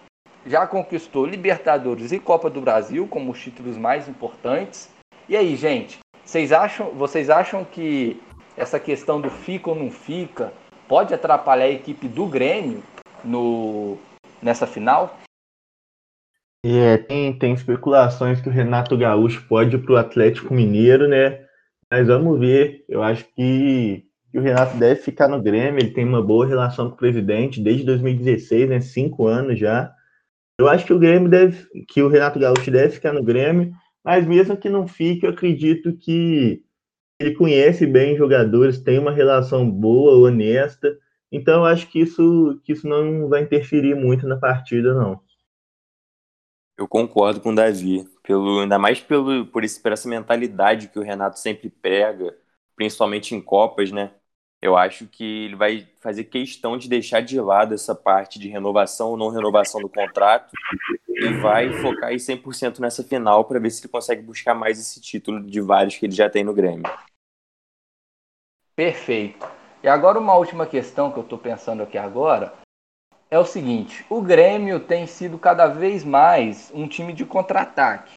já 0.47 0.67
conquistou 0.67 1.27
Libertadores 1.27 2.13
e 2.13 2.19
Copa 2.19 2.49
do 2.49 2.61
Brasil 2.61 3.07
como 3.09 3.33
os 3.33 3.41
títulos 3.41 3.77
mais 3.77 4.09
importantes. 4.09 4.91
E 5.29 5.37
aí, 5.37 5.57
gente, 5.57 5.99
vocês 6.25 6.53
acham, 6.53 6.91
vocês 6.91 7.29
acham 7.29 7.65
que 7.65 8.23
essa 8.57 8.81
questão 8.81 9.21
do 9.21 9.31
fica 9.31 9.71
ou 9.71 9.77
não 9.77 9.91
fica 9.91 10.53
pode 10.87 11.13
atrapalhar 11.13 11.65
a 11.65 11.71
equipe 11.71 12.09
do 12.09 12.27
Grêmio 12.27 12.83
no, 13.25 13.99
nessa 14.43 14.67
final? 14.67 15.19
É, 16.65 16.97
tem, 16.97 17.39
tem 17.39 17.53
especulações 17.55 18.41
que 18.41 18.49
o 18.49 18.53
Renato 18.53 18.97
Gaúcho 18.97 19.47
pode 19.49 19.77
ir 19.77 19.79
para 19.79 19.93
o 19.93 19.97
Atlético 19.97 20.53
Mineiro, 20.53 21.09
né? 21.09 21.45
Mas 21.91 22.07
vamos 22.07 22.39
ver. 22.39 22.85
Eu 22.89 23.03
acho 23.03 23.25
que, 23.35 24.05
que 24.31 24.39
o 24.39 24.43
Renato 24.43 24.77
deve 24.77 25.01
ficar 25.01 25.29
no 25.29 25.41
Grêmio. 25.41 25.81
Ele 25.81 25.93
tem 25.93 26.05
uma 26.05 26.23
boa 26.23 26.47
relação 26.47 26.89
com 26.89 26.95
o 26.95 26.99
presidente 26.99 27.61
desde 27.61 27.85
2016, 27.85 28.69
né? 28.69 28.81
Cinco 28.81 29.27
anos 29.27 29.59
já. 29.59 29.93
Eu 30.61 30.69
acho 30.69 30.85
que 30.85 30.93
o 30.93 30.99
Grêmio 30.99 31.29
deve, 31.29 31.65
que 31.87 32.03
o 32.03 32.09
Renato 32.09 32.39
Gaúcho 32.39 32.71
deve 32.71 32.91
ficar 32.91 33.13
no 33.13 33.23
Grêmio, 33.23 33.73
mas 34.05 34.27
mesmo 34.27 34.57
que 34.57 34.69
não 34.69 34.89
fique, 34.89 35.25
eu 35.25 35.31
acredito 35.31 35.97
que 35.97 36.65
ele 37.21 37.35
conhece 37.35 37.87
bem 37.87 38.17
jogadores, 38.17 38.81
tem 38.81 38.99
uma 38.99 39.13
relação 39.13 39.69
boa, 39.71 40.29
honesta. 40.29 40.97
Então, 41.31 41.61
eu 41.61 41.65
acho 41.67 41.89
que 41.89 42.01
isso, 42.01 42.61
que 42.65 42.73
isso 42.73 42.89
não 42.89 43.29
vai 43.29 43.43
interferir 43.43 43.95
muito 43.95 44.27
na 44.27 44.37
partida, 44.37 44.95
não. 44.95 45.21
Eu 46.77 46.87
concordo 46.87 47.41
com 47.41 47.51
o 47.51 47.55
Davi, 47.55 48.09
pelo, 48.23 48.61
ainda 48.61 48.79
mais 48.79 49.01
pelo, 49.01 49.45
por, 49.47 49.65
esse, 49.65 49.83
por 49.83 49.91
essa 49.91 50.09
mentalidade 50.09 50.89
que 50.89 50.99
o 50.99 51.03
Renato 51.03 51.39
sempre 51.39 51.69
prega, 51.69 52.37
principalmente 52.77 53.35
em 53.35 53.41
Copas, 53.41 53.91
né? 53.91 54.13
Eu 54.61 54.77
acho 54.77 55.07
que 55.07 55.45
ele 55.45 55.57
vai 55.57 55.89
fazer 56.01 56.25
questão 56.25 56.77
de 56.77 56.89
deixar 56.89 57.21
de 57.21 57.41
lado 57.41 57.75
essa 57.75 57.95
parte 57.95 58.39
de 58.39 58.49
renovação 58.49 59.11
ou 59.11 59.17
não 59.17 59.29
renovação 59.29 59.81
do 59.81 59.89
contrato 59.89 60.53
e 61.09 61.29
vai 61.41 61.73
focar 61.73 62.11
aí 62.11 62.19
100% 62.19 62.81
nessa 62.81 63.05
final 63.05 63.45
para 63.45 63.61
ver 63.61 63.71
se 63.71 63.81
ele 63.81 63.89
consegue 63.89 64.23
buscar 64.23 64.55
mais 64.55 64.81
esse 64.81 65.01
título 65.01 65.41
de 65.45 65.61
vários 65.61 65.97
que 65.97 66.07
ele 66.07 66.15
já 66.15 66.29
tem 66.29 66.43
no 66.43 66.55
Grêmio. 66.55 66.91
Perfeito. 68.75 69.58
E 69.89 69.91
agora 69.91 70.19
uma 70.19 70.35
última 70.35 70.67
questão 70.67 71.11
que 71.11 71.17
eu 71.17 71.23
estou 71.23 71.39
pensando 71.39 71.83
aqui 71.83 71.97
agora 71.97 72.53
é 73.31 73.39
o 73.39 73.45
seguinte: 73.47 74.05
o 74.11 74.21
Grêmio 74.21 74.81
tem 74.81 75.07
sido 75.07 75.39
cada 75.39 75.67
vez 75.67 76.05
mais 76.05 76.71
um 76.75 76.87
time 76.87 77.15
de 77.15 77.25
contra-ataque. 77.25 78.13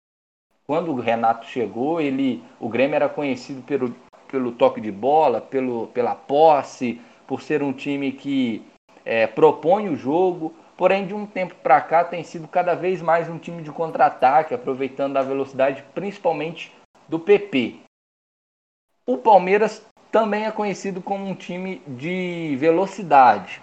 Quando 0.68 0.92
o 0.92 1.00
Renato 1.00 1.46
chegou, 1.46 2.02
ele, 2.02 2.44
o 2.60 2.68
Grêmio 2.68 2.98
era 2.98 3.08
conhecido 3.08 3.62
pelo, 3.62 3.96
pelo 4.28 4.52
toque 4.52 4.82
de 4.82 4.92
bola, 4.92 5.40
pelo, 5.40 5.88
pela 5.88 6.14
posse, 6.14 7.00
por 7.26 7.42
ser 7.42 7.64
um 7.64 7.72
time 7.72 8.12
que 8.12 8.68
é, 9.06 9.26
propõe 9.26 9.88
o 9.88 9.96
jogo. 9.96 10.54
Porém, 10.76 11.08
de 11.08 11.14
um 11.14 11.26
tempo 11.26 11.56
para 11.56 11.80
cá, 11.80 12.04
tem 12.04 12.22
sido 12.22 12.50
cada 12.50 12.76
vez 12.76 13.02
mais 13.02 13.30
um 13.30 13.38
time 13.38 13.64
de 13.64 13.72
contra-ataque, 13.72 14.54
aproveitando 14.54 15.16
a 15.16 15.22
velocidade, 15.22 15.86
principalmente 15.94 16.70
do 17.08 17.18
PP. 17.18 17.80
O 19.06 19.18
Palmeiras 19.18 19.82
também 20.12 20.46
é 20.46 20.52
conhecido 20.52 21.02
como 21.02 21.26
um 21.26 21.36
time 21.36 21.82
de 21.88 22.56
velocidade 22.58 23.62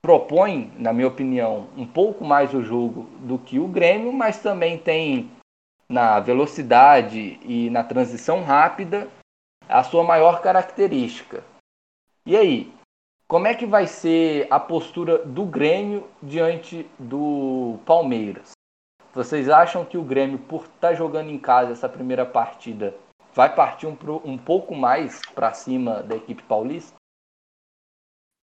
propõe, 0.00 0.72
na 0.78 0.92
minha 0.92 1.08
opinião, 1.08 1.68
um 1.76 1.86
pouco 1.86 2.24
mais 2.24 2.54
o 2.54 2.62
jogo 2.62 3.02
do 3.20 3.38
que 3.38 3.58
o 3.58 3.68
Grêmio, 3.68 4.12
mas 4.12 4.40
também 4.40 4.78
tem 4.78 5.30
na 5.88 6.20
velocidade 6.20 7.38
e 7.42 7.68
na 7.70 7.82
transição 7.82 8.42
rápida 8.42 9.08
a 9.68 9.82
sua 9.82 10.02
maior 10.02 10.40
característica. 10.40 11.42
E 12.24 12.36
aí, 12.36 12.72
como 13.26 13.46
é 13.46 13.54
que 13.54 13.66
vai 13.66 13.86
ser 13.86 14.46
a 14.50 14.58
postura 14.60 15.18
do 15.18 15.44
Grêmio 15.44 16.06
diante 16.22 16.88
do 16.98 17.78
Palmeiras? 17.84 18.52
Vocês 19.12 19.48
acham 19.48 19.84
que 19.84 19.98
o 19.98 20.04
Grêmio, 20.04 20.38
por 20.38 20.62
estar 20.62 20.88
tá 20.88 20.94
jogando 20.94 21.30
em 21.30 21.38
casa 21.38 21.72
essa 21.72 21.88
primeira 21.88 22.24
partida, 22.24 22.94
vai 23.38 23.54
partir 23.54 23.86
um, 23.86 23.96
um 24.24 24.36
pouco 24.36 24.74
mais 24.74 25.22
para 25.32 25.52
cima 25.52 26.02
da 26.02 26.16
equipe 26.16 26.42
paulista? 26.42 26.96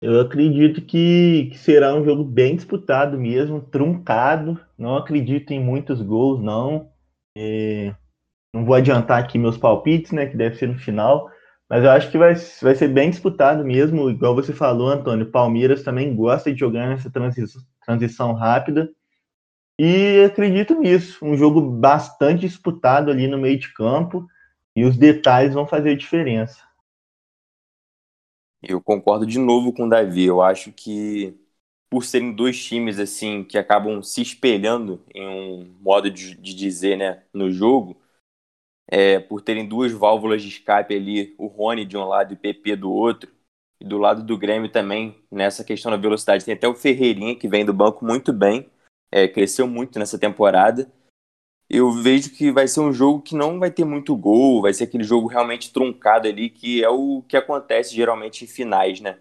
Eu 0.01 0.21
acredito 0.21 0.81
que, 0.81 1.50
que, 1.51 1.57
será 1.57 1.93
um 1.93 2.05
jogo 2.05 2.24
bem 2.24 2.55
disputado 2.55 3.19
mesmo, 3.19 3.59
truncado. 3.59 4.57
Não 4.77 4.95
acredito 4.95 5.51
em 5.51 5.62
muitos 5.62 6.01
gols, 6.01 6.41
não. 6.41 6.93
É, 7.38 7.93
não 8.55 8.63
vou 8.63 8.74
adiantar 8.74 9.21
aqui 9.21 9.38
meus 9.38 9.57
palpites, 9.57 10.13
né? 10.13 10.27
Que 10.27 10.38
deve 10.38 10.55
ser 10.55 10.69
no 10.69 10.79
final. 10.79 11.29
Mas 11.69 11.83
eu 11.83 11.91
acho 11.91 12.09
que 12.09 12.17
vai, 12.17 12.33
vai 12.62 12.74
ser 12.74 12.88
bem 12.88 13.09
disputado 13.09 13.65
mesmo. 13.65 14.09
Igual 14.09 14.33
você 14.33 14.53
falou, 14.53 14.88
Antônio, 14.88 15.29
Palmeiras 15.29 15.83
também 15.83 16.15
gosta 16.15 16.53
de 16.53 16.57
jogar 16.57 16.88
nessa 16.88 17.12
transição, 17.12 17.62
transição 17.86 18.31
rápida. 18.31 18.89
E 19.77 20.24
acredito 20.24 20.74
nisso. 20.79 21.19
Um 21.21 21.36
jogo 21.36 21.59
bastante 21.59 22.48
disputado 22.48 23.12
ali 23.12 23.27
no 23.27 23.38
meio 23.38 23.59
de 23.59 23.74
campo. 23.74 24.25
E 24.79 24.86
os 24.86 24.95
detalhes 24.95 25.53
vão 25.53 25.67
fazer 25.67 25.98
diferença. 25.98 26.65
Eu 28.63 28.81
concordo 28.81 29.25
de 29.25 29.38
novo 29.38 29.74
com 29.74 29.88
o 29.88 29.89
Davi. 29.89 30.24
Eu 30.24 30.41
acho 30.41 30.71
que 30.71 31.38
por 31.89 32.05
serem 32.05 32.33
dois 32.33 32.63
times 32.63 32.98
assim 32.98 33.43
que 33.43 33.57
acabam 33.57 34.01
se 34.01 34.21
espelhando 34.21 35.03
em 35.13 35.27
um 35.27 35.75
modo 35.81 36.09
de, 36.09 36.33
de 36.33 36.53
dizer, 36.53 36.98
né, 36.98 37.24
no 37.33 37.51
jogo, 37.51 38.01
é, 38.88 39.19
por 39.19 39.41
terem 39.41 39.67
duas 39.67 39.91
válvulas 39.91 40.41
de 40.41 40.48
escape 40.48 40.95
ali, 40.95 41.36
o 41.38 41.48
Rony 41.48 41.83
de 41.83 41.98
um 41.98 42.05
lado 42.05 42.31
e 42.31 42.36
o 42.36 42.39
PP 42.39 42.77
do 42.77 42.89
outro, 42.89 43.29
e 43.81 43.86
do 43.86 43.98
lado 43.98 44.24
do 44.24 44.38
Grêmio 44.38 44.71
também, 44.71 45.21
nessa 45.29 45.62
questão 45.62 45.91
da 45.91 45.98
velocidade, 45.98 46.45
tem 46.45 46.53
até 46.53 46.69
o 46.69 46.75
Ferreirinha 46.75 47.36
que 47.36 47.50
vem 47.50 47.65
do 47.65 47.74
banco 47.74 48.05
muito 48.05 48.31
bem, 48.31 48.71
é, 49.12 49.27
cresceu 49.27 49.67
muito 49.67 50.00
nessa 50.00 50.17
temporada 50.17 50.89
eu 51.69 51.91
vejo 51.91 52.31
que 52.31 52.51
vai 52.51 52.67
ser 52.67 52.79
um 52.81 52.91
jogo 52.93 53.21
que 53.21 53.35
não 53.35 53.59
vai 53.59 53.71
ter 53.71 53.85
muito 53.85 54.15
gol, 54.15 54.61
vai 54.61 54.73
ser 54.73 54.85
aquele 54.85 55.03
jogo 55.03 55.27
realmente 55.27 55.71
truncado 55.73 56.27
ali, 56.27 56.49
que 56.49 56.83
é 56.83 56.89
o 56.89 57.23
que 57.27 57.38
acontece 57.38 57.95
geralmente 57.95 58.43
em 58.45 58.47
finais, 58.47 58.99
né? 59.01 59.19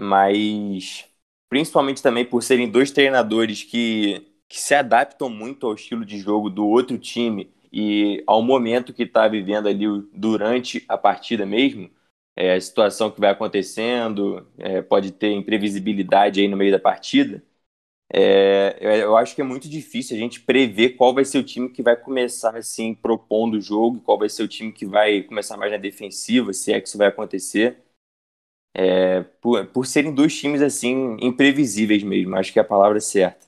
Mas 0.00 1.06
principalmente 1.48 2.02
também 2.02 2.24
por 2.24 2.42
serem 2.42 2.70
dois 2.70 2.90
treinadores 2.90 3.62
que, 3.64 4.26
que 4.48 4.60
se 4.60 4.74
adaptam 4.74 5.28
muito 5.30 5.66
ao 5.66 5.74
estilo 5.74 6.04
de 6.04 6.18
jogo 6.18 6.50
do 6.50 6.66
outro 6.66 6.98
time 6.98 7.50
e 7.72 8.22
ao 8.26 8.42
momento 8.42 8.92
que 8.94 9.04
está 9.04 9.28
vivendo 9.28 9.68
ali 9.68 9.86
durante 10.12 10.84
a 10.88 10.98
partida 10.98 11.46
mesmo, 11.46 11.90
é, 12.36 12.54
a 12.54 12.60
situação 12.60 13.10
que 13.10 13.20
vai 13.20 13.30
acontecendo, 13.30 14.46
é, 14.58 14.82
pode 14.82 15.12
ter 15.12 15.32
imprevisibilidade 15.32 16.40
aí 16.40 16.48
no 16.48 16.56
meio 16.56 16.72
da 16.72 16.78
partida. 16.78 17.42
É, 18.12 18.78
eu 19.02 19.16
acho 19.16 19.34
que 19.34 19.40
é 19.40 19.44
muito 19.44 19.68
difícil 19.68 20.16
a 20.16 20.20
gente 20.20 20.40
prever 20.40 20.90
qual 20.90 21.12
vai 21.12 21.24
ser 21.24 21.38
o 21.38 21.44
time 21.44 21.68
que 21.68 21.82
vai 21.82 21.96
começar 21.96 22.56
assim 22.56 22.94
propondo 22.94 23.54
o 23.54 23.60
jogo, 23.60 24.00
qual 24.00 24.18
vai 24.18 24.28
ser 24.28 24.44
o 24.44 24.48
time 24.48 24.72
que 24.72 24.86
vai 24.86 25.22
começar 25.22 25.56
mais 25.56 25.72
na 25.72 25.78
defensiva, 25.78 26.52
se 26.52 26.72
é 26.72 26.80
que 26.80 26.86
isso 26.88 26.98
vai 26.98 27.08
acontecer. 27.08 27.82
É, 28.74 29.22
por, 29.40 29.66
por 29.68 29.86
serem 29.86 30.14
dois 30.14 30.38
times 30.38 30.60
assim 30.62 31.16
imprevisíveis 31.20 32.02
mesmo, 32.02 32.36
acho 32.36 32.52
que 32.52 32.58
é 32.58 32.62
a 32.62 32.64
palavra 32.64 33.00
certa. 33.00 33.46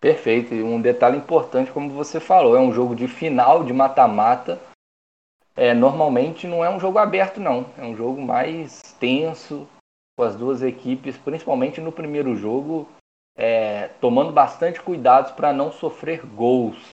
Perfeito, 0.00 0.54
e 0.54 0.62
um 0.62 0.82
detalhe 0.82 1.16
importante, 1.16 1.72
como 1.72 1.88
você 1.90 2.20
falou, 2.20 2.54
é 2.56 2.60
um 2.60 2.72
jogo 2.72 2.94
de 2.94 3.08
final 3.08 3.64
de 3.64 3.72
mata-mata. 3.72 4.60
É, 5.56 5.72
normalmente 5.72 6.46
não 6.46 6.64
é 6.64 6.68
um 6.68 6.80
jogo 6.80 6.98
aberto, 6.98 7.40
não. 7.40 7.64
É 7.78 7.84
um 7.84 7.96
jogo 7.96 8.20
mais 8.20 8.82
tenso, 9.00 9.66
com 10.16 10.24
as 10.24 10.36
duas 10.36 10.62
equipes, 10.62 11.16
principalmente 11.16 11.80
no 11.80 11.92
primeiro 11.92 12.36
jogo, 12.36 12.88
é, 13.36 13.88
tomando 14.00 14.32
bastante 14.32 14.80
cuidados 14.80 15.32
para 15.32 15.52
não 15.52 15.72
sofrer 15.72 16.24
gols. 16.24 16.88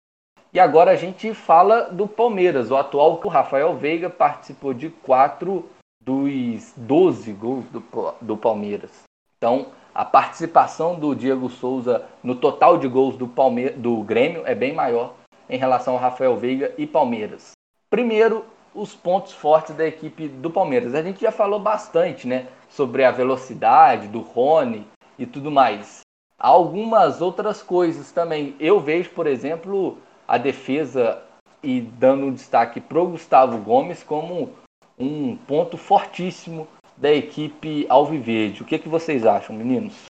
E 0.53 0.59
agora 0.59 0.91
a 0.91 0.95
gente 0.95 1.33
fala 1.33 1.83
do 1.83 2.07
Palmeiras. 2.07 2.71
O 2.71 2.75
atual 2.75 3.21
o 3.23 3.27
Rafael 3.29 3.75
Veiga 3.75 4.09
participou 4.09 4.73
de 4.73 4.89
quatro 4.89 5.69
dos 6.03 6.73
12 6.75 7.31
gols 7.33 7.65
do, 7.65 7.83
do 8.19 8.35
Palmeiras. 8.35 9.03
Então, 9.37 9.67
a 9.93 10.03
participação 10.03 10.99
do 10.99 11.15
Diego 11.15 11.49
Souza 11.49 12.05
no 12.23 12.35
total 12.35 12.77
de 12.77 12.87
gols 12.87 13.15
do, 13.17 13.27
Palme 13.27 13.69
do 13.69 14.01
Grêmio 14.03 14.45
é 14.45 14.55
bem 14.55 14.73
maior 14.73 15.15
em 15.49 15.57
relação 15.57 15.93
ao 15.93 15.99
Rafael 15.99 16.35
Veiga 16.37 16.73
e 16.77 16.87
Palmeiras. 16.87 17.51
Primeiro, 17.89 18.45
os 18.73 18.95
pontos 18.95 19.33
fortes 19.33 19.75
da 19.75 19.85
equipe 19.85 20.27
do 20.27 20.49
Palmeiras. 20.49 20.95
A 20.95 21.03
gente 21.03 21.21
já 21.21 21.31
falou 21.31 21.59
bastante, 21.59 22.27
né, 22.27 22.47
sobre 22.69 23.03
a 23.03 23.11
velocidade 23.11 24.07
do 24.07 24.19
Rony 24.19 24.85
e 25.17 25.25
tudo 25.25 25.51
mais. 25.51 26.01
Algumas 26.39 27.21
outras 27.21 27.61
coisas 27.61 28.11
também. 28.11 28.55
Eu 28.59 28.79
vejo, 28.79 29.11
por 29.11 29.27
exemplo, 29.27 29.97
a 30.27 30.37
defesa 30.37 31.21
e 31.63 31.81
dando 31.81 32.25
um 32.25 32.33
destaque 32.33 32.81
para 32.81 32.99
o 32.99 33.09
Gustavo 33.09 33.57
Gomes 33.59 34.01
como 34.01 34.49
um 34.97 35.35
ponto 35.35 35.77
fortíssimo 35.77 36.67
da 36.97 37.11
equipe 37.11 37.85
Alviverde. 37.89 38.63
O 38.63 38.65
que, 38.65 38.79
que 38.79 38.89
vocês 38.89 39.25
acham, 39.25 39.55
meninos? 39.55 40.05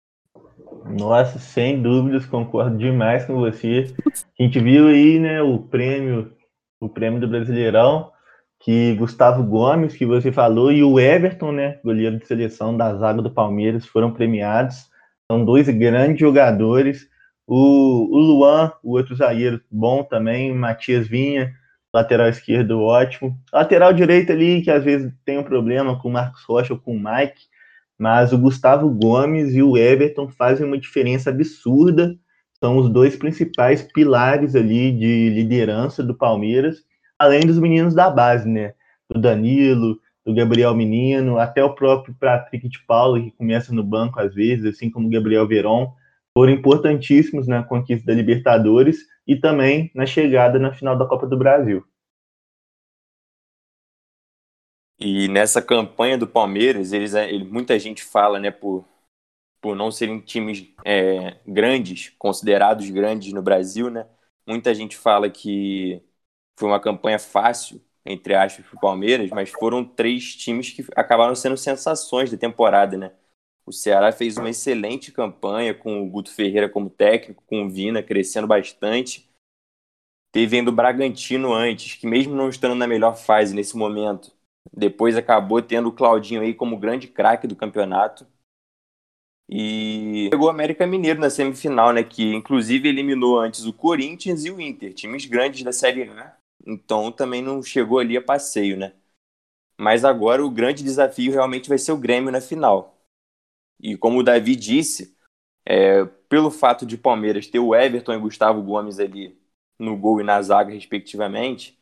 Nossa, 0.85 1.39
sem 1.39 1.81
dúvidas, 1.81 2.25
concordo 2.25 2.77
demais 2.77 3.25
com 3.25 3.35
você. 3.35 3.93
A 4.39 4.43
gente 4.43 4.59
viu 4.59 4.87
aí, 4.87 5.19
né, 5.19 5.41
o 5.41 5.59
prêmio, 5.59 6.33
o 6.79 6.89
prêmio 6.89 7.19
do 7.19 7.27
Brasileirão 7.27 8.11
que 8.59 8.95
Gustavo 8.95 9.43
Gomes, 9.43 9.95
que 9.95 10.05
você 10.05 10.31
falou, 10.31 10.71
e 10.71 10.83
o 10.83 10.99
Everton, 10.99 11.51
né, 11.51 11.79
goleiro 11.83 12.17
de 12.17 12.25
seleção 12.25 12.75
da 12.75 12.95
zaga 12.95 13.21
do 13.21 13.31
Palmeiras, 13.31 13.85
foram 13.85 14.11
premiados. 14.11 14.87
São 15.31 15.43
dois 15.43 15.69
grandes 15.69 16.19
jogadores. 16.19 17.07
O, 17.45 17.55
o 17.55 18.17
Luan, 18.17 18.71
o 18.83 18.91
outro 18.97 19.15
zagueiro 19.15 19.61
bom 19.71 20.03
também, 20.03 20.53
Matias 20.53 21.07
Vinha, 21.07 21.53
lateral 21.93 22.27
esquerdo 22.27 22.81
ótimo. 22.81 23.37
Lateral 23.53 23.93
direito 23.93 24.31
ali, 24.31 24.61
que 24.61 24.71
às 24.71 24.83
vezes 24.83 25.13
tem 25.23 25.37
um 25.37 25.43
problema 25.43 25.99
com 25.99 26.09
o 26.09 26.11
Marcos 26.11 26.43
Rocha 26.43 26.73
ou 26.73 26.79
com 26.79 26.95
o 26.95 26.99
Mike, 26.99 27.43
mas 27.97 28.33
o 28.33 28.37
Gustavo 28.37 28.89
Gomes 28.89 29.53
e 29.53 29.61
o 29.61 29.77
Everton 29.77 30.29
fazem 30.29 30.65
uma 30.65 30.77
diferença 30.77 31.29
absurda. 31.29 32.15
São 32.59 32.77
os 32.77 32.89
dois 32.89 33.15
principais 33.15 33.81
pilares 33.81 34.55
ali 34.55 34.91
de 34.91 35.29
liderança 35.29 36.03
do 36.03 36.15
Palmeiras 36.15 36.87
além 37.19 37.41
dos 37.41 37.59
meninos 37.59 37.93
da 37.93 38.09
base, 38.09 38.47
né? 38.47 38.74
Do 39.09 39.19
Danilo, 39.19 40.00
do 40.25 40.33
Gabriel 40.33 40.75
Menino, 40.75 41.38
até 41.38 41.63
o 41.63 41.74
próprio 41.74 42.13
Patrick 42.19 42.67
de 42.67 42.83
Paulo, 42.86 43.21
que 43.21 43.31
começa 43.31 43.74
no 43.74 43.83
banco 43.83 44.19
às 44.19 44.36
vezes, 44.36 44.65
assim 44.65 44.89
como 44.89 45.07
o 45.07 45.09
Gabriel 45.09 45.47
Veron, 45.47 45.93
foram 46.38 46.51
importantíssimos 46.51 47.47
na 47.47 47.63
conquista 47.63 48.05
da 48.05 48.13
Libertadores 48.13 48.97
e 49.25 49.36
também 49.36 49.89
na 49.95 50.05
chegada 50.05 50.59
na 50.59 50.74
final 50.74 50.97
da 50.97 51.05
Copa 51.05 51.25
do 51.25 51.38
Brasil. 51.38 51.83
E 55.00 55.27
nessa 55.27 55.62
campanha 55.62 56.17
do 56.17 56.27
Palmeiras, 56.27 56.91
eles, 56.91 57.13
é, 57.13 57.31
ele, 57.31 57.45
muita 57.45 57.77
gente 57.79 58.03
fala, 58.03 58.39
né, 58.39 58.51
por, 58.51 58.86
por 59.62 59.75
não 59.75 59.91
serem 59.91 60.19
times 60.19 60.67
é, 60.83 61.39
grandes, 61.47 62.09
considerados 62.17 62.89
grandes 62.89 63.31
no 63.31 63.41
Brasil, 63.41 63.89
né? 63.89 64.07
Muita 64.45 64.74
gente 64.74 64.97
fala 64.97 65.29
que 65.29 66.01
foi 66.57 66.67
uma 66.67 66.79
campanha 66.79 67.19
fácil, 67.19 67.81
entre 68.05 68.33
aspas, 68.35 68.65
para 68.65 68.77
o 68.77 68.79
Palmeiras, 68.79 69.29
mas 69.29 69.49
foram 69.49 69.85
três 69.85 70.35
times 70.35 70.71
que 70.71 70.85
acabaram 70.95 71.35
sendo 71.35 71.55
sensações 71.57 72.31
da 72.31 72.37
temporada, 72.37 72.97
né? 72.97 73.13
O 73.65 73.71
Ceará 73.71 74.11
fez 74.11 74.37
uma 74.37 74.49
excelente 74.49 75.11
campanha 75.11 75.73
com 75.73 76.01
o 76.01 76.09
Guto 76.09 76.33
Ferreira 76.33 76.69
como 76.69 76.89
técnico, 76.89 77.43
com 77.45 77.65
o 77.65 77.69
Vina 77.69 78.01
crescendo 78.01 78.47
bastante. 78.47 79.29
Teve 80.31 80.57
ainda 80.57 80.71
o 80.71 80.73
Bragantino 80.73 81.53
antes, 81.53 81.95
que 81.95 82.07
mesmo 82.07 82.33
não 82.33 82.49
estando 82.49 82.75
na 82.75 82.87
melhor 82.87 83.17
fase 83.17 83.53
nesse 83.53 83.75
momento, 83.75 84.31
depois 84.73 85.17
acabou 85.17 85.61
tendo 85.61 85.89
o 85.89 85.93
Claudinho 85.93 86.41
aí 86.41 86.53
como 86.53 86.77
grande 86.77 87.07
craque 87.07 87.47
do 87.47 87.55
campeonato. 87.55 88.25
E 89.49 90.27
pegou 90.29 90.47
o 90.47 90.49
América 90.49 90.85
Mineiro 90.85 91.19
na 91.19 91.29
semifinal, 91.29 91.91
né? 91.93 92.03
Que 92.03 92.33
inclusive 92.33 92.87
eliminou 92.87 93.39
antes 93.39 93.65
o 93.65 93.73
Corinthians 93.73 94.45
e 94.45 94.51
o 94.51 94.59
Inter, 94.61 94.93
times 94.93 95.25
grandes 95.25 95.63
da 95.63 95.71
Série 95.73 96.03
A. 96.03 96.37
Então 96.67 97.12
também 97.12 97.41
não 97.41 97.63
chegou 97.63 98.00
ali 98.00 98.17
a 98.17 98.21
passeio, 98.21 98.77
né? 98.77 98.93
Mas 99.79 100.03
agora 100.05 100.45
o 100.45 100.51
grande 100.51 100.83
desafio 100.83 101.31
realmente 101.31 101.69
vai 101.69 101.77
ser 101.77 101.93
o 101.93 101.97
Grêmio 101.97 102.31
na 102.31 102.41
final. 102.41 103.00
E 103.79 103.97
como 103.97 104.19
o 104.19 104.24
Davi 104.24 104.55
disse, 104.55 105.17
é, 105.65 106.05
pelo 106.29 106.51
fato 106.51 106.86
de 106.86 106.97
Palmeiras 106.97 107.47
ter 107.47 107.59
o 107.59 107.75
Everton 107.75 108.13
e 108.13 108.19
Gustavo 108.19 108.62
Gomes 108.63 109.00
ali 109.00 109.39
no 109.79 109.97
gol 109.97 110.19
e 110.21 110.24
na 110.24 110.41
zaga, 110.41 110.74
respectivamente, 110.74 111.79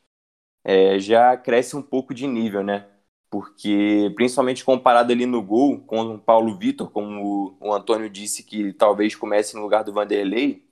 é, 0.64 1.00
já 1.00 1.38
cresce 1.38 1.76
um 1.76 1.82
pouco 1.84 2.14
de 2.14 2.28
nível, 2.28 2.64
né? 2.64 2.90
Porque, 3.30 4.12
principalmente 4.16 4.66
comparado 4.66 5.12
ali 5.12 5.26
no 5.26 5.42
gol 5.44 5.82
com 5.82 6.02
o 6.16 6.20
Paulo 6.20 6.58
Vitor, 6.58 6.90
como 6.92 7.58
o, 7.62 7.74
Antônio 7.74 8.10
disse 8.10 8.44
que 8.44 8.74
talvez 8.74 9.16
comece 9.16 9.56
no 9.56 9.64
lugar 9.64 9.84
do 9.84 9.94
Vanderlei, 9.94 10.65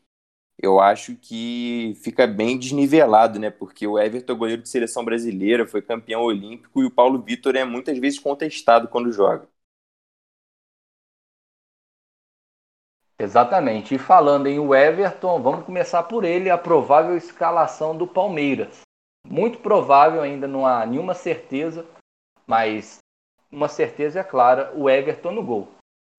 eu 0.58 0.80
acho 0.80 1.16
que 1.16 1.94
fica 2.04 2.26
bem 2.28 2.58
desnivelado, 2.58 3.40
né? 3.40 3.50
Porque 3.50 3.86
o 3.88 4.00
Everton 4.00 4.34
é 4.34 4.36
goleiro 4.36 4.62
de 4.62 4.70
seleção 4.70 5.04
brasileira, 5.04 5.68
foi 5.68 5.82
campeão 5.82 6.22
olímpico 6.22 6.82
e 6.82 6.86
o 6.86 6.92
Paulo 6.92 7.22
Vitor 7.22 7.56
é 7.56 7.66
muitas 7.66 7.98
vezes 7.98 8.20
contestado 8.20 8.88
quando 8.88 9.12
joga. 9.12 9.48
Exatamente. 13.20 13.96
E 13.96 13.98
falando 13.98 14.48
em 14.48 14.60
Everton, 14.74 15.42
vamos 15.42 15.66
começar 15.66 16.04
por 16.04 16.24
ele, 16.24 16.50
a 16.50 16.58
provável 16.58 17.16
escalação 17.16 17.96
do 17.98 18.06
Palmeiras 18.08 18.82
muito 19.28 19.60
provável, 19.60 20.22
ainda 20.22 20.48
não 20.48 20.66
há 20.66 20.86
nenhuma 20.86 21.14
certeza, 21.14 21.86
mas 22.46 23.00
uma 23.52 23.68
certeza 23.70 24.20
é 24.20 24.24
clara, 24.24 24.74
o 24.76 24.90
Everton 24.90 25.32
no 25.32 25.44
gol. 25.44 25.70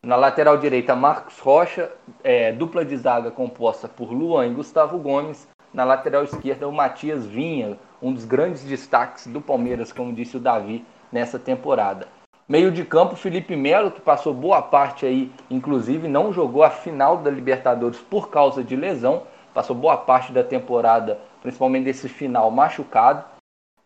Na 0.04 0.16
lateral 0.16 0.58
direita, 0.58 0.94
Marcos 0.94 1.38
Rocha, 1.38 1.90
é, 2.22 2.52
dupla 2.52 2.84
de 2.84 2.94
zaga 2.94 3.30
composta 3.30 3.88
por 3.88 4.12
Luan 4.12 4.46
e 4.46 4.52
Gustavo 4.52 4.98
Gomes. 4.98 5.48
Na 5.72 5.82
lateral 5.82 6.24
esquerda, 6.24 6.68
o 6.68 6.72
Matias 6.72 7.24
Vinha, 7.24 7.78
um 8.02 8.12
dos 8.12 8.26
grandes 8.26 8.62
destaques 8.64 9.26
do 9.26 9.40
Palmeiras, 9.40 9.92
como 9.92 10.12
disse 10.12 10.36
o 10.36 10.40
Davi, 10.40 10.84
nessa 11.10 11.38
temporada. 11.38 12.06
Meio 12.46 12.70
de 12.70 12.84
campo, 12.84 13.16
Felipe 13.16 13.56
Melo, 13.56 13.90
que 13.90 14.02
passou 14.02 14.34
boa 14.34 14.60
parte 14.60 15.06
aí, 15.06 15.32
inclusive 15.50 16.06
não 16.06 16.34
jogou 16.34 16.62
a 16.62 16.68
final 16.68 17.16
da 17.16 17.30
Libertadores 17.30 17.98
por 17.98 18.28
causa 18.28 18.62
de 18.62 18.76
lesão, 18.76 19.22
passou 19.54 19.74
boa 19.74 19.96
parte 19.96 20.32
da 20.32 20.44
temporada 20.44 21.18
principalmente 21.40 21.84
desse 21.84 22.10
final 22.10 22.50
machucado. 22.50 23.24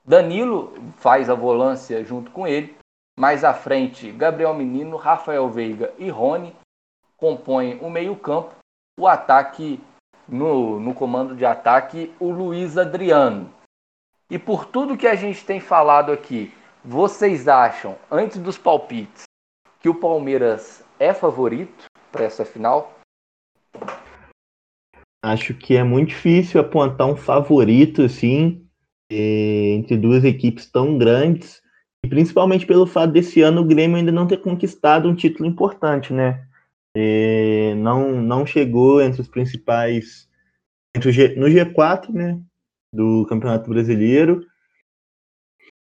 Danilo 0.04 0.74
faz 0.96 1.30
a 1.30 1.34
volância 1.34 2.04
junto 2.04 2.32
com 2.32 2.44
ele. 2.44 2.77
Mais 3.18 3.42
à 3.42 3.52
frente, 3.52 4.12
Gabriel 4.12 4.54
Menino, 4.54 4.96
Rafael 4.96 5.50
Veiga 5.50 5.92
e 5.98 6.08
Rony 6.08 6.54
compõem 7.16 7.76
o 7.80 7.90
meio-campo. 7.90 8.54
O 8.96 9.08
ataque, 9.08 9.80
no, 10.28 10.78
no 10.78 10.94
comando 10.94 11.34
de 11.34 11.44
ataque, 11.44 12.14
o 12.20 12.30
Luiz 12.30 12.78
Adriano. 12.78 13.52
E 14.30 14.38
por 14.38 14.66
tudo 14.66 14.96
que 14.96 15.08
a 15.08 15.16
gente 15.16 15.44
tem 15.44 15.58
falado 15.58 16.12
aqui, 16.12 16.54
vocês 16.84 17.48
acham, 17.48 17.98
antes 18.08 18.38
dos 18.38 18.56
palpites, 18.56 19.24
que 19.80 19.88
o 19.88 19.94
Palmeiras 19.96 20.84
é 20.96 21.12
favorito 21.12 21.86
para 22.12 22.24
essa 22.24 22.44
final? 22.44 23.00
Acho 25.24 25.54
que 25.54 25.76
é 25.76 25.82
muito 25.82 26.10
difícil 26.10 26.60
apontar 26.60 27.08
um 27.08 27.16
favorito 27.16 28.02
assim 28.02 28.64
eh, 29.10 29.74
entre 29.74 29.96
duas 29.96 30.22
equipes 30.22 30.70
tão 30.70 30.96
grandes, 30.96 31.60
principalmente 32.08 32.66
pelo 32.66 32.86
fato 32.86 33.12
desse 33.12 33.40
ano 33.40 33.60
o 33.60 33.64
Grêmio 33.64 33.96
ainda 33.96 34.12
não 34.12 34.26
ter 34.26 34.38
conquistado 34.38 35.08
um 35.08 35.14
título 35.14 35.48
importante, 35.48 36.12
né? 36.12 36.44
Eh, 36.96 37.74
não, 37.76 38.20
não 38.20 38.46
chegou 38.46 39.00
entre 39.00 39.20
os 39.20 39.28
principais 39.28 40.28
entre 40.96 41.12
G, 41.12 41.34
no 41.36 41.46
G4, 41.46 42.10
né, 42.10 42.40
do 42.92 43.26
Campeonato 43.26 43.68
Brasileiro. 43.68 44.44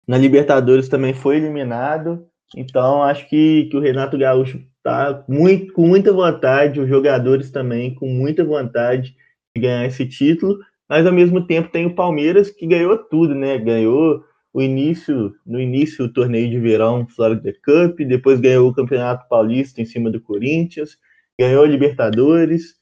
Na 0.07 0.17
Libertadores 0.17 0.89
também 0.89 1.13
foi 1.13 1.37
eliminado. 1.37 2.27
Então 2.57 3.03
acho 3.03 3.29
que, 3.29 3.69
que 3.71 3.77
o 3.77 3.81
Renato 3.81 4.19
Gaúcho 4.19 4.63
tá 4.83 5.25
muito, 5.29 5.73
com 5.73 5.87
muita 5.87 6.13
vontade, 6.13 6.81
os 6.81 6.89
jogadores 6.89 7.51
também 7.51 7.95
com 7.95 8.09
muita 8.09 8.45
vontade 8.45 9.15
ganhar 9.57 9.87
esse 9.87 10.07
título, 10.07 10.59
mas 10.89 11.07
ao 11.07 11.13
mesmo 11.13 11.47
tempo 11.47 11.71
tem 11.71 11.87
o 11.87 11.95
Palmeiras 11.95 12.51
que 12.51 12.67
ganhou 12.67 12.97
tudo, 12.97 13.35
né? 13.35 13.59
Ganhou 13.59 14.25
o 14.53 14.61
início, 14.61 15.35
no 15.47 15.59
início 15.59 16.05
o 16.05 16.13
torneio 16.13 16.51
de 16.51 16.59
verão 16.59 17.07
Florida 17.07 17.53
Cup, 17.65 17.99
depois 18.01 18.39
ganhou 18.39 18.69
o 18.69 18.75
Campeonato 18.75 19.27
Paulista 19.29 19.81
em 19.81 19.87
cima 19.87 20.11
do 20.11 20.21
Corinthians, 20.21 20.99
ganhou 21.39 21.65
a 21.65 21.67
Libertadores, 21.67 22.77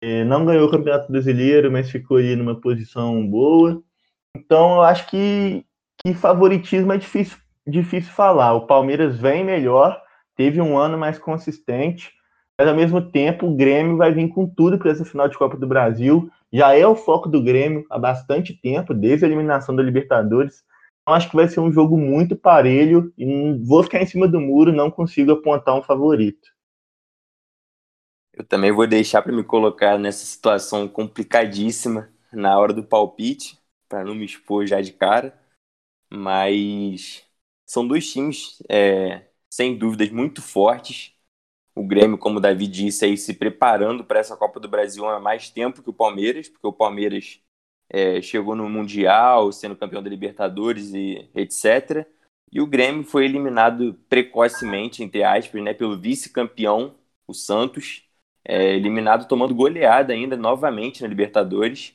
é, 0.00 0.24
não 0.24 0.44
ganhou 0.44 0.66
o 0.66 0.70
Campeonato 0.70 1.10
Brasileiro, 1.10 1.70
mas 1.70 1.90
ficou 1.90 2.16
ali 2.16 2.34
numa 2.34 2.60
posição 2.60 3.24
boa. 3.24 3.80
Então 4.36 4.76
eu 4.76 4.82
acho 4.82 5.08
que, 5.08 5.64
que 6.04 6.12
favoritismo 6.12 6.92
é 6.92 6.98
difícil, 6.98 7.38
difícil 7.64 8.12
falar. 8.12 8.54
O 8.54 8.66
Palmeiras 8.66 9.16
vem 9.16 9.44
melhor, 9.44 10.02
teve 10.36 10.60
um 10.60 10.76
ano 10.76 10.98
mais 10.98 11.18
consistente, 11.18 12.10
mas 12.58 12.68
ao 12.68 12.74
mesmo 12.74 13.00
tempo 13.00 13.46
o 13.46 13.56
Grêmio 13.56 13.96
vai 13.96 14.12
vir 14.12 14.28
com 14.28 14.44
tudo 14.46 14.76
para 14.76 14.90
essa 14.90 15.04
final 15.04 15.28
de 15.28 15.38
Copa 15.38 15.56
do 15.56 15.68
Brasil. 15.68 16.28
Já 16.52 16.76
é 16.76 16.84
o 16.84 16.96
foco 16.96 17.28
do 17.28 17.42
Grêmio 17.42 17.86
há 17.88 17.98
bastante 17.98 18.52
tempo, 18.60 18.92
desde 18.92 19.24
a 19.24 19.28
eliminação 19.28 19.74
da 19.74 19.82
Libertadores. 19.84 20.64
Então, 21.02 21.14
acho 21.14 21.30
que 21.30 21.36
vai 21.36 21.48
ser 21.48 21.60
um 21.60 21.72
jogo 21.72 21.96
muito 21.96 22.36
parelho 22.36 23.12
e 23.16 23.52
vou 23.64 23.82
ficar 23.84 24.02
em 24.02 24.06
cima 24.06 24.26
do 24.28 24.40
muro, 24.40 24.72
não 24.72 24.90
consigo 24.90 25.32
apontar 25.32 25.76
um 25.76 25.82
favorito. 25.82 26.48
Eu 28.32 28.44
também 28.44 28.72
vou 28.72 28.86
deixar 28.86 29.22
para 29.22 29.32
me 29.32 29.44
colocar 29.44 29.98
nessa 29.98 30.24
situação 30.24 30.88
complicadíssima 30.88 32.10
na 32.32 32.58
hora 32.58 32.72
do 32.72 32.82
palpite, 32.84 33.58
para 33.88 34.04
não 34.04 34.14
me 34.14 34.24
expor 34.24 34.66
já 34.66 34.80
de 34.80 34.92
cara. 34.92 35.38
Mas 36.10 37.24
são 37.66 37.86
dois 37.88 38.10
times, 38.12 38.62
é, 38.70 39.26
sem 39.50 39.76
dúvidas, 39.78 40.10
muito 40.10 40.42
fortes 40.42 41.12
o 41.76 41.86
Grêmio, 41.86 42.18
como 42.18 42.38
o 42.38 42.40
Davi 42.40 42.66
disse, 42.68 43.04
aí 43.04 43.16
se 43.16 43.34
preparando 43.34 44.04
para 44.04 44.20
essa 44.20 44.36
Copa 44.36 44.60
do 44.60 44.68
Brasil 44.68 45.06
há 45.08 45.20
mais 45.20 45.50
tempo 45.50 45.82
que 45.82 45.90
o 45.90 45.94
Palmeiras, 45.94 46.48
porque 46.48 46.66
o 46.66 46.72
Palmeiras 46.72 47.40
é, 47.92 48.22
chegou 48.22 48.56
no 48.56 48.68
Mundial, 48.68 49.52
sendo 49.52 49.76
campeão 49.76 50.02
da 50.02 50.10
Libertadores 50.10 50.94
e 50.94 51.28
etc. 51.34 52.06
E 52.50 52.60
o 52.60 52.66
Grêmio 52.66 53.04
foi 53.04 53.24
eliminado 53.26 53.94
precocemente, 54.08 55.02
entre 55.02 55.22
aspas, 55.22 55.62
né, 55.62 55.74
pelo 55.74 55.98
vice-campeão, 55.98 56.94
o 57.26 57.34
Santos, 57.34 58.04
é, 58.44 58.74
eliminado 58.74 59.28
tomando 59.28 59.54
goleada 59.54 60.12
ainda 60.12 60.36
novamente 60.36 61.02
na 61.02 61.08
Libertadores. 61.08 61.94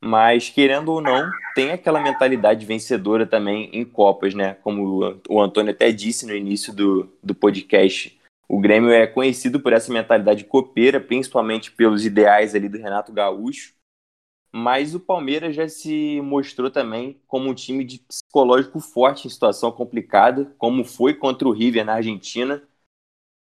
Mas, 0.00 0.48
querendo 0.48 0.92
ou 0.92 1.00
não, 1.00 1.28
tem 1.54 1.72
aquela 1.72 2.00
mentalidade 2.00 2.64
vencedora 2.64 3.26
também 3.26 3.68
em 3.72 3.84
Copas, 3.84 4.32
né? 4.32 4.54
Como 4.54 5.20
o 5.28 5.40
Antônio 5.40 5.72
até 5.72 5.90
disse 5.90 6.24
no 6.24 6.34
início 6.34 6.72
do, 6.72 7.12
do 7.22 7.34
podcast 7.34 8.18
o 8.48 8.58
Grêmio 8.58 8.90
é 8.90 9.06
conhecido 9.06 9.60
por 9.60 9.74
essa 9.74 9.92
mentalidade 9.92 10.44
copeira, 10.44 10.98
principalmente 10.98 11.70
pelos 11.70 12.06
ideais 12.06 12.54
ali 12.54 12.68
do 12.68 12.78
Renato 12.78 13.12
Gaúcho. 13.12 13.74
Mas 14.52 14.94
o 14.94 15.00
Palmeiras 15.00 15.54
já 15.54 15.68
se 15.68 16.20
mostrou 16.22 16.70
também 16.70 17.20
como 17.26 17.48
um 17.50 17.54
time 17.54 17.84
de 17.84 17.98
psicológico 18.00 18.80
forte 18.80 19.26
em 19.26 19.30
situação 19.30 19.70
complicada, 19.70 20.46
como 20.58 20.84
foi 20.84 21.14
contra 21.14 21.46
o 21.48 21.52
River 21.52 21.84
na 21.84 21.94
Argentina. 21.94 22.62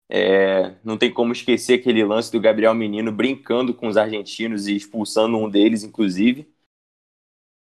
É, 0.08 0.76
não 0.84 0.98
tem 0.98 1.12
como 1.12 1.32
esquecer 1.32 1.80
aquele 1.80 2.04
lance 2.04 2.30
do 2.32 2.40
Gabriel 2.40 2.74
Menino 2.74 3.12
brincando 3.12 3.74
com 3.74 3.88
os 3.88 3.96
argentinos 3.96 4.66
e 4.66 4.76
expulsando 4.76 5.36
um 5.38 5.48
deles, 5.48 5.82
inclusive. 5.84 6.48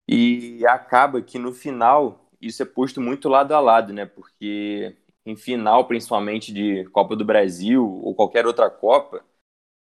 E 0.07 0.65
acaba 0.67 1.21
que 1.21 1.39
no 1.39 1.53
final 1.53 2.29
isso 2.41 2.61
é 2.63 2.65
posto 2.65 2.99
muito 2.99 3.29
lado 3.29 3.53
a 3.53 3.59
lado, 3.59 3.93
né? 3.93 4.05
Porque 4.05 4.95
em 5.25 5.35
final, 5.35 5.87
principalmente 5.87 6.53
de 6.53 6.85
Copa 6.89 7.15
do 7.15 7.23
Brasil 7.25 7.85
ou 8.03 8.15
qualquer 8.15 8.45
outra 8.45 8.69
Copa, 8.69 9.23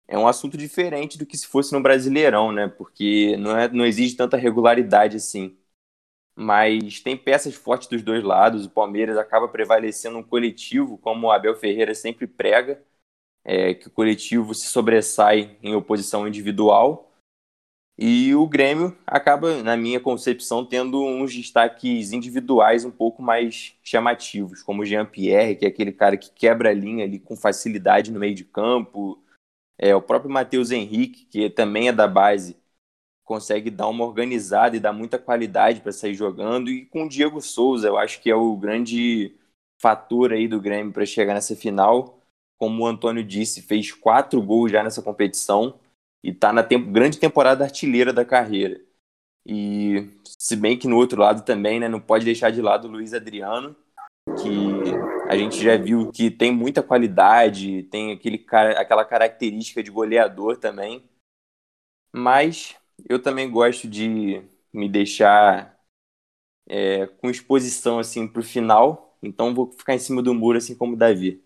é 0.06 0.18
um 0.18 0.28
assunto 0.28 0.56
diferente 0.56 1.18
do 1.18 1.26
que 1.26 1.36
se 1.36 1.46
fosse 1.46 1.72
no 1.72 1.82
Brasileirão, 1.82 2.52
né? 2.52 2.68
Porque 2.68 3.36
não, 3.38 3.56
é, 3.56 3.68
não 3.68 3.86
exige 3.86 4.16
tanta 4.16 4.36
regularidade 4.36 5.16
assim. 5.16 5.56
Mas 6.36 7.00
tem 7.00 7.16
peças 7.16 7.54
fortes 7.54 7.88
dos 7.88 8.02
dois 8.02 8.22
lados. 8.22 8.66
O 8.66 8.70
Palmeiras 8.70 9.16
acaba 9.16 9.48
prevalecendo 9.48 10.18
um 10.18 10.22
coletivo, 10.22 10.98
como 10.98 11.28
o 11.28 11.30
Abel 11.30 11.54
Ferreira 11.56 11.94
sempre 11.94 12.26
prega, 12.26 12.82
é, 13.44 13.74
que 13.74 13.88
o 13.88 13.90
coletivo 13.90 14.54
se 14.54 14.66
sobressai 14.66 15.56
em 15.62 15.74
oposição 15.74 16.26
individual. 16.28 17.10
E 17.96 18.34
o 18.34 18.46
Grêmio 18.48 18.96
acaba, 19.06 19.62
na 19.62 19.76
minha 19.76 20.00
concepção, 20.00 20.66
tendo 20.66 21.00
uns 21.04 21.32
destaques 21.32 22.10
individuais 22.12 22.84
um 22.84 22.90
pouco 22.90 23.22
mais 23.22 23.76
chamativos, 23.84 24.62
como 24.62 24.82
o 24.82 24.84
Jean-Pierre, 24.84 25.54
que 25.54 25.64
é 25.64 25.68
aquele 25.68 25.92
cara 25.92 26.16
que 26.16 26.30
quebra 26.32 26.70
a 26.70 26.74
linha 26.74 27.04
ali 27.04 27.20
com 27.20 27.36
facilidade 27.36 28.10
no 28.10 28.18
meio 28.18 28.34
de 28.34 28.44
campo. 28.44 29.22
É, 29.78 29.94
o 29.94 30.02
próprio 30.02 30.30
Matheus 30.30 30.70
Henrique, 30.70 31.26
que 31.26 31.50
também 31.50 31.88
é 31.88 31.92
da 31.92 32.06
base, 32.06 32.56
consegue 33.24 33.70
dar 33.70 33.88
uma 33.88 34.04
organizada 34.04 34.76
e 34.76 34.80
dar 34.80 34.92
muita 34.92 35.18
qualidade 35.18 35.80
para 35.80 35.92
sair 35.92 36.14
jogando. 36.14 36.70
E 36.70 36.86
com 36.86 37.04
o 37.04 37.08
Diego 37.08 37.40
Souza, 37.40 37.88
eu 37.88 37.98
acho 37.98 38.20
que 38.20 38.30
é 38.30 38.34
o 38.34 38.56
grande 38.56 39.34
fator 39.80 40.32
aí 40.32 40.46
do 40.46 40.60
Grêmio 40.60 40.92
para 40.92 41.06
chegar 41.06 41.34
nessa 41.34 41.56
final. 41.56 42.20
Como 42.58 42.82
o 42.84 42.86
Antônio 42.86 43.24
disse, 43.24 43.62
fez 43.62 43.92
quatro 43.92 44.40
gols 44.40 44.70
já 44.70 44.82
nessa 44.82 45.02
competição 45.02 45.78
e 46.22 46.30
está 46.30 46.52
na 46.52 46.62
grande 46.62 47.18
temporada 47.18 47.64
artilheira 47.64 48.12
da 48.12 48.24
carreira. 48.24 48.80
E 49.46 50.08
se 50.26 50.56
bem 50.56 50.78
que 50.78 50.88
no 50.88 50.96
outro 50.96 51.20
lado 51.20 51.44
também, 51.44 51.78
né, 51.78 51.88
não 51.88 52.00
pode 52.00 52.24
deixar 52.24 52.50
de 52.50 52.62
lado 52.62 52.88
o 52.88 52.90
Luiz 52.90 53.12
Adriano, 53.12 53.76
que 54.40 54.93
a 55.34 55.38
gente 55.38 55.60
já 55.60 55.76
viu 55.76 56.10
que 56.12 56.30
tem 56.30 56.52
muita 56.52 56.82
qualidade, 56.82 57.82
tem 57.84 58.12
aquele 58.12 58.38
cara, 58.38 58.80
aquela 58.80 59.04
característica 59.04 59.82
de 59.82 59.90
goleador 59.90 60.56
também. 60.56 61.02
Mas 62.12 62.76
eu 63.08 63.20
também 63.20 63.50
gosto 63.50 63.88
de 63.88 64.42
me 64.72 64.88
deixar 64.88 65.76
é, 66.68 67.06
com 67.06 67.28
exposição 67.28 67.98
assim 67.98 68.28
para 68.28 68.40
o 68.40 68.44
final, 68.44 69.16
então 69.20 69.54
vou 69.54 69.72
ficar 69.72 69.94
em 69.94 69.98
cima 69.98 70.22
do 70.22 70.32
muro 70.32 70.58
assim 70.58 70.76
como 70.76 70.94
o 70.94 70.96
Davi. 70.96 71.42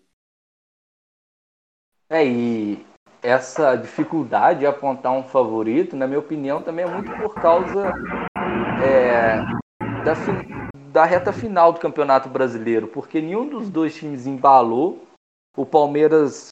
É, 2.09 2.25
e 2.25 2.85
essa 3.21 3.75
dificuldade 3.75 4.59
de 4.59 4.65
apontar 4.65 5.11
um 5.11 5.23
favorito, 5.23 5.95
na 5.95 6.07
minha 6.07 6.19
opinião, 6.19 6.61
também 6.61 6.85
é 6.85 6.87
muito 6.87 7.11
por 7.17 7.33
causa 7.35 7.91
é, 8.83 9.37
da, 10.03 10.15
da 10.91 11.05
reta 11.05 11.31
final 11.31 11.71
do 11.71 11.79
Campeonato 11.79 12.27
Brasileiro, 12.29 12.87
porque 12.87 13.21
nenhum 13.21 13.47
dos 13.47 13.69
dois 13.69 13.95
times 13.95 14.25
embalou. 14.25 15.03
O 15.55 15.65
Palmeiras 15.65 16.49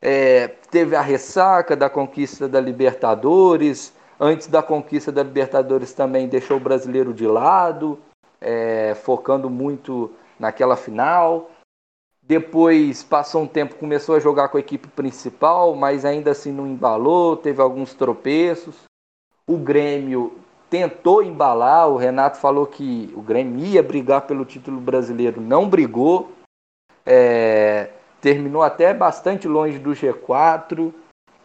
é, 0.00 0.48
teve 0.70 0.94
a 0.94 1.02
ressaca 1.02 1.76
da 1.76 1.90
conquista 1.90 2.48
da 2.48 2.60
Libertadores, 2.60 3.92
antes 4.18 4.46
da 4.46 4.62
conquista 4.62 5.10
da 5.10 5.22
Libertadores 5.22 5.92
também 5.92 6.28
deixou 6.28 6.56
o 6.56 6.60
brasileiro 6.60 7.12
de 7.12 7.26
lado, 7.26 7.98
é, 8.40 8.94
focando 8.94 9.50
muito 9.50 10.12
naquela 10.38 10.76
final. 10.76 11.50
Depois 12.22 13.02
passou 13.02 13.42
um 13.42 13.46
tempo, 13.46 13.74
começou 13.74 14.14
a 14.14 14.20
jogar 14.20 14.48
com 14.48 14.56
a 14.56 14.60
equipe 14.60 14.86
principal, 14.88 15.74
mas 15.74 16.04
ainda 16.04 16.30
assim 16.30 16.52
não 16.52 16.66
embalou, 16.66 17.36
teve 17.36 17.60
alguns 17.60 17.92
tropeços. 17.92 18.84
O 19.46 19.56
Grêmio 19.56 20.38
tentou 20.70 21.22
embalar, 21.22 21.88
o 21.88 21.96
Renato 21.96 22.38
falou 22.38 22.66
que 22.66 23.12
o 23.14 23.20
Grêmio 23.20 23.64
ia 23.64 23.82
brigar 23.82 24.22
pelo 24.22 24.44
título 24.44 24.80
brasileiro, 24.80 25.40
não 25.40 25.68
brigou. 25.68 26.30
É, 27.04 27.90
terminou 28.20 28.62
até 28.62 28.94
bastante 28.94 29.48
longe 29.48 29.78
do 29.78 29.90
G4. 29.90 30.94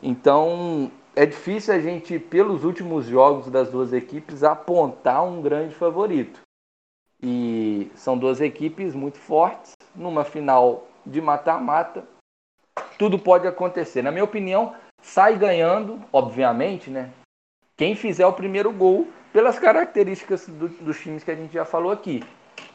Então 0.02 0.92
é 1.16 1.26
difícil 1.26 1.74
a 1.74 1.80
gente, 1.80 2.20
pelos 2.20 2.64
últimos 2.64 3.06
jogos 3.06 3.50
das 3.50 3.70
duas 3.70 3.92
equipes, 3.94 4.44
apontar 4.44 5.26
um 5.26 5.42
grande 5.42 5.74
favorito. 5.74 6.42
E 7.22 7.90
são 7.96 8.18
duas 8.18 8.40
equipes 8.40 8.94
muito 8.94 9.18
fortes 9.18 9.72
numa 9.96 10.24
final 10.24 10.88
de 11.06 11.22
mata-mata, 11.22 12.04
tudo 13.00 13.18
pode 13.18 13.48
acontecer. 13.48 14.02
Na 14.02 14.12
minha 14.12 14.24
opinião, 14.24 14.76
sai 15.02 15.38
ganhando, 15.38 16.00
obviamente, 16.12 16.90
né? 16.90 17.12
Quem 17.78 17.96
fizer 17.96 18.26
o 18.26 18.34
primeiro 18.34 18.72
gol, 18.72 19.08
pelas 19.34 19.60
características 19.60 20.48
do, 20.48 20.70
dos 20.70 21.00
times 21.00 21.24
que 21.24 21.32
a 21.32 21.36
gente 21.36 21.54
já 21.54 21.66
falou 21.66 21.92
aqui. 21.92 22.24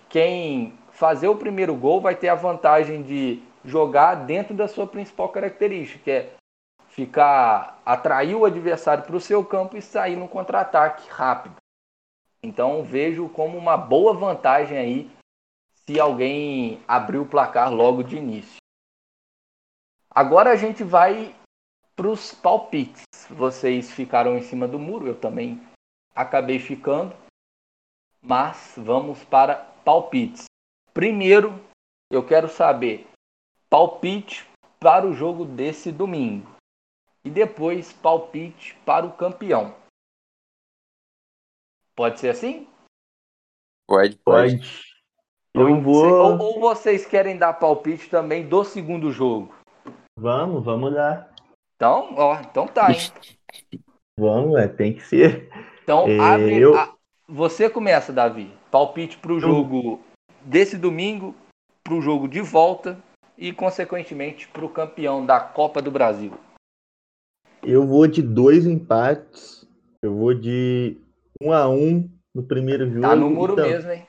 Quem 0.08 0.74
fazer 0.92 1.28
o 1.28 1.36
primeiro 1.36 1.74
gol 1.74 2.00
vai 2.00 2.14
ter 2.14 2.28
a 2.28 2.34
vantagem 2.34 3.02
de 3.02 3.42
jogar 3.64 4.14
dentro 4.14 4.54
da 4.54 4.68
sua 4.68 4.86
principal 4.86 5.28
característica, 5.30 6.04
que 6.04 6.10
é 6.10 6.32
ficar 6.88 7.80
atrair 7.86 8.34
o 8.34 8.44
adversário 8.44 9.04
para 9.04 9.16
o 9.16 9.20
seu 9.20 9.44
campo 9.44 9.76
e 9.76 9.82
sair 9.82 10.16
no 10.16 10.28
contra-ataque 10.28 11.08
rápido. 11.08 11.56
Então 12.42 12.82
vejo 12.82 13.28
como 13.28 13.56
uma 13.56 13.76
boa 13.76 14.12
vantagem 14.12 14.76
aí 14.76 15.10
se 15.86 15.98
alguém 15.98 16.82
abrir 16.86 17.18
o 17.18 17.26
placar 17.26 17.72
logo 17.72 18.02
de 18.02 18.16
início. 18.16 18.56
Agora 20.10 20.50
a 20.50 20.56
gente 20.56 20.82
vai 20.82 21.34
para 21.94 22.08
os 22.08 22.34
palpites. 22.34 23.04
Vocês 23.36 23.90
ficaram 23.90 24.36
em 24.36 24.42
cima 24.42 24.66
do 24.66 24.78
muro, 24.78 25.06
eu 25.06 25.18
também 25.18 25.60
acabei 26.14 26.58
ficando. 26.58 27.14
Mas 28.22 28.74
vamos 28.76 29.24
para 29.24 29.56
palpites. 29.84 30.44
Primeiro, 30.92 31.58
eu 32.10 32.26
quero 32.26 32.48
saber 32.48 33.06
palpite 33.70 34.46
para 34.78 35.06
o 35.06 35.14
jogo 35.14 35.44
desse 35.44 35.92
domingo. 35.92 36.50
E 37.24 37.30
depois 37.30 37.92
palpite 37.92 38.74
para 38.84 39.06
o 39.06 39.12
campeão. 39.12 39.74
Pode 41.94 42.18
ser 42.18 42.30
assim? 42.30 42.66
Pode, 43.86 44.16
pode. 44.18 44.56
pode. 44.56 44.90
Eu 45.52 45.80
vou. 45.80 46.06
Ou, 46.06 46.38
ou, 46.38 46.60
vocês 46.60 47.04
querem 47.04 47.36
dar 47.36 47.54
palpite 47.54 48.08
também 48.08 48.48
do 48.48 48.64
segundo 48.64 49.10
jogo? 49.10 49.54
Vamos, 50.16 50.64
vamos 50.64 50.92
lá. 50.92 51.29
Então, 51.80 52.12
ó, 52.14 52.38
então 52.38 52.66
tá, 52.66 52.92
hein? 52.92 52.98
Vamos, 54.18 54.60
é, 54.60 54.68
tem 54.68 54.92
que 54.92 55.00
ser. 55.00 55.48
Então, 55.82 56.06
é, 56.06 56.18
abre. 56.18 56.58
Eu... 56.58 56.76
A... 56.76 56.94
Você 57.26 57.70
começa, 57.70 58.12
Davi. 58.12 58.52
Palpite 58.70 59.16
para 59.16 59.32
o 59.32 59.40
jogo 59.40 59.98
desse 60.42 60.76
domingo, 60.76 61.34
para 61.82 61.94
o 61.94 62.02
jogo 62.02 62.28
de 62.28 62.42
volta 62.42 63.02
e, 63.38 63.50
consequentemente, 63.50 64.46
para 64.48 64.62
o 64.62 64.68
campeão 64.68 65.24
da 65.24 65.40
Copa 65.40 65.80
do 65.80 65.90
Brasil. 65.90 66.34
Eu 67.62 67.86
vou 67.86 68.06
de 68.06 68.20
dois 68.20 68.66
empates. 68.66 69.66
Eu 70.02 70.14
vou 70.14 70.34
de 70.34 70.98
um 71.42 71.50
a 71.50 71.66
um 71.66 72.10
no 72.34 72.42
primeiro 72.42 72.90
jogo. 72.90 73.00
Tá 73.00 73.16
no 73.16 73.30
muro 73.30 73.54
então... 73.54 73.66
mesmo, 73.66 73.90
hein? 73.90 74.06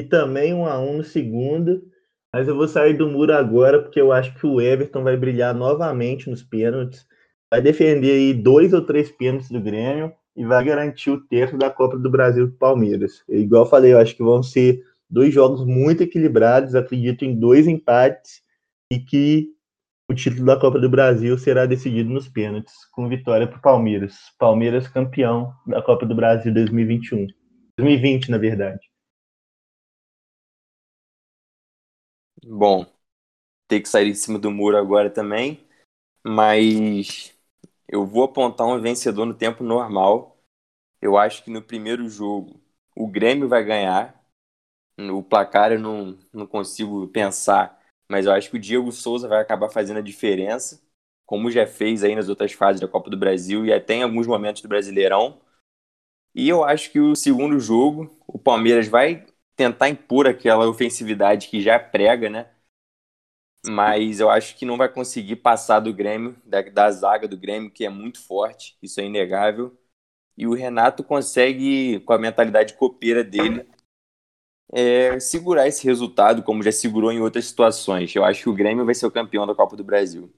e 0.00 0.04
também 0.04 0.54
um 0.54 0.66
a 0.66 0.80
um 0.80 0.96
no 0.96 1.04
segundo. 1.04 1.89
Mas 2.32 2.46
eu 2.46 2.54
vou 2.54 2.68
sair 2.68 2.94
do 2.94 3.08
muro 3.08 3.32
agora 3.34 3.82
porque 3.82 4.00
eu 4.00 4.12
acho 4.12 4.34
que 4.34 4.46
o 4.46 4.60
Everton 4.60 5.02
vai 5.02 5.16
brilhar 5.16 5.54
novamente 5.54 6.30
nos 6.30 6.42
pênaltis. 6.42 7.06
Vai 7.50 7.60
defender 7.60 8.12
aí 8.12 8.34
dois 8.34 8.72
ou 8.72 8.82
três 8.82 9.10
pênaltis 9.10 9.50
do 9.50 9.60
Grêmio 9.60 10.12
e 10.36 10.44
vai 10.44 10.64
garantir 10.64 11.10
o 11.10 11.20
terço 11.20 11.58
da 11.58 11.68
Copa 11.68 11.98
do 11.98 12.08
Brasil 12.08 12.46
do 12.46 12.52
Palmeiras. 12.52 13.24
Igual 13.28 13.64
eu 13.64 13.68
falei, 13.70 13.92
eu 13.92 13.98
acho 13.98 14.16
que 14.16 14.22
vão 14.22 14.42
ser 14.42 14.80
dois 15.08 15.34
jogos 15.34 15.64
muito 15.66 16.04
equilibrados. 16.04 16.76
Acredito 16.76 17.24
em 17.24 17.34
dois 17.34 17.66
empates 17.66 18.42
e 18.92 19.00
que 19.00 19.48
o 20.08 20.14
título 20.14 20.46
da 20.46 20.56
Copa 20.56 20.78
do 20.78 20.88
Brasil 20.88 21.36
será 21.36 21.66
decidido 21.66 22.10
nos 22.10 22.28
pênaltis, 22.28 22.74
com 22.92 23.08
vitória 23.08 23.46
para 23.46 23.58
o 23.58 23.62
Palmeiras. 23.62 24.16
Palmeiras 24.38 24.88
campeão 24.88 25.52
da 25.66 25.82
Copa 25.82 26.06
do 26.06 26.14
Brasil 26.14 26.52
2021. 26.54 27.26
2020, 27.78 28.30
na 28.30 28.38
verdade. 28.38 28.89
Bom, 32.44 32.86
ter 33.68 33.80
que 33.80 33.88
sair 33.88 34.08
em 34.10 34.14
cima 34.14 34.38
do 34.38 34.50
muro 34.50 34.76
agora 34.76 35.10
também, 35.10 35.66
mas 36.24 37.34
eu 37.88 38.06
vou 38.06 38.24
apontar 38.24 38.66
um 38.66 38.80
vencedor 38.80 39.26
no 39.26 39.34
tempo 39.34 39.64
normal. 39.64 40.38
Eu 41.02 41.18
acho 41.18 41.44
que 41.44 41.50
no 41.50 41.62
primeiro 41.62 42.08
jogo 42.08 42.60
o 42.96 43.08
Grêmio 43.08 43.48
vai 43.48 43.64
ganhar. 43.64 44.20
O 44.98 45.22
placar 45.22 45.72
eu 45.72 45.78
não, 45.80 46.18
não 46.32 46.46
consigo 46.46 47.08
pensar, 47.08 47.80
mas 48.10 48.26
eu 48.26 48.32
acho 48.32 48.50
que 48.50 48.56
o 48.56 48.60
Diego 48.60 48.92
Souza 48.92 49.28
vai 49.28 49.40
acabar 49.40 49.70
fazendo 49.70 49.98
a 49.98 50.02
diferença, 50.02 50.82
como 51.26 51.50
já 51.50 51.66
fez 51.66 52.04
aí 52.04 52.14
nas 52.14 52.28
outras 52.28 52.52
fases 52.52 52.80
da 52.80 52.88
Copa 52.88 53.10
do 53.10 53.16
Brasil 53.16 53.64
e 53.66 53.72
até 53.72 53.94
em 53.94 54.02
alguns 54.02 54.26
momentos 54.26 54.62
do 54.62 54.68
Brasileirão. 54.68 55.40
E 56.34 56.48
eu 56.48 56.64
acho 56.64 56.90
que 56.90 57.00
o 57.00 57.14
segundo 57.16 57.58
jogo, 57.60 58.10
o 58.26 58.38
Palmeiras 58.38 58.88
vai 58.88 59.26
tentar 59.60 59.90
impor 59.90 60.26
aquela 60.26 60.66
ofensividade 60.66 61.48
que 61.48 61.60
já 61.60 61.78
prega, 61.78 62.30
né? 62.30 62.50
Mas 63.66 64.18
eu 64.18 64.30
acho 64.30 64.56
que 64.56 64.64
não 64.64 64.78
vai 64.78 64.90
conseguir 64.90 65.36
passar 65.36 65.80
do 65.80 65.92
Grêmio, 65.92 66.34
da, 66.46 66.62
da 66.62 66.90
zaga 66.90 67.28
do 67.28 67.36
Grêmio, 67.36 67.70
que 67.70 67.84
é 67.84 67.90
muito 67.90 68.24
forte, 68.26 68.78
isso 68.80 68.98
é 69.02 69.04
inegável. 69.04 69.78
E 70.34 70.46
o 70.46 70.54
Renato 70.54 71.04
consegue, 71.04 72.00
com 72.00 72.14
a 72.14 72.18
mentalidade 72.18 72.72
copeira 72.72 73.22
dele, 73.22 73.68
é, 74.72 75.20
segurar 75.20 75.68
esse 75.68 75.84
resultado, 75.84 76.42
como 76.42 76.62
já 76.62 76.72
segurou 76.72 77.12
em 77.12 77.20
outras 77.20 77.44
situações. 77.44 78.14
Eu 78.16 78.24
acho 78.24 78.44
que 78.44 78.48
o 78.48 78.54
Grêmio 78.54 78.86
vai 78.86 78.94
ser 78.94 79.04
o 79.04 79.10
campeão 79.10 79.46
da 79.46 79.54
Copa 79.54 79.76
do 79.76 79.84
Brasil. 79.84 80.32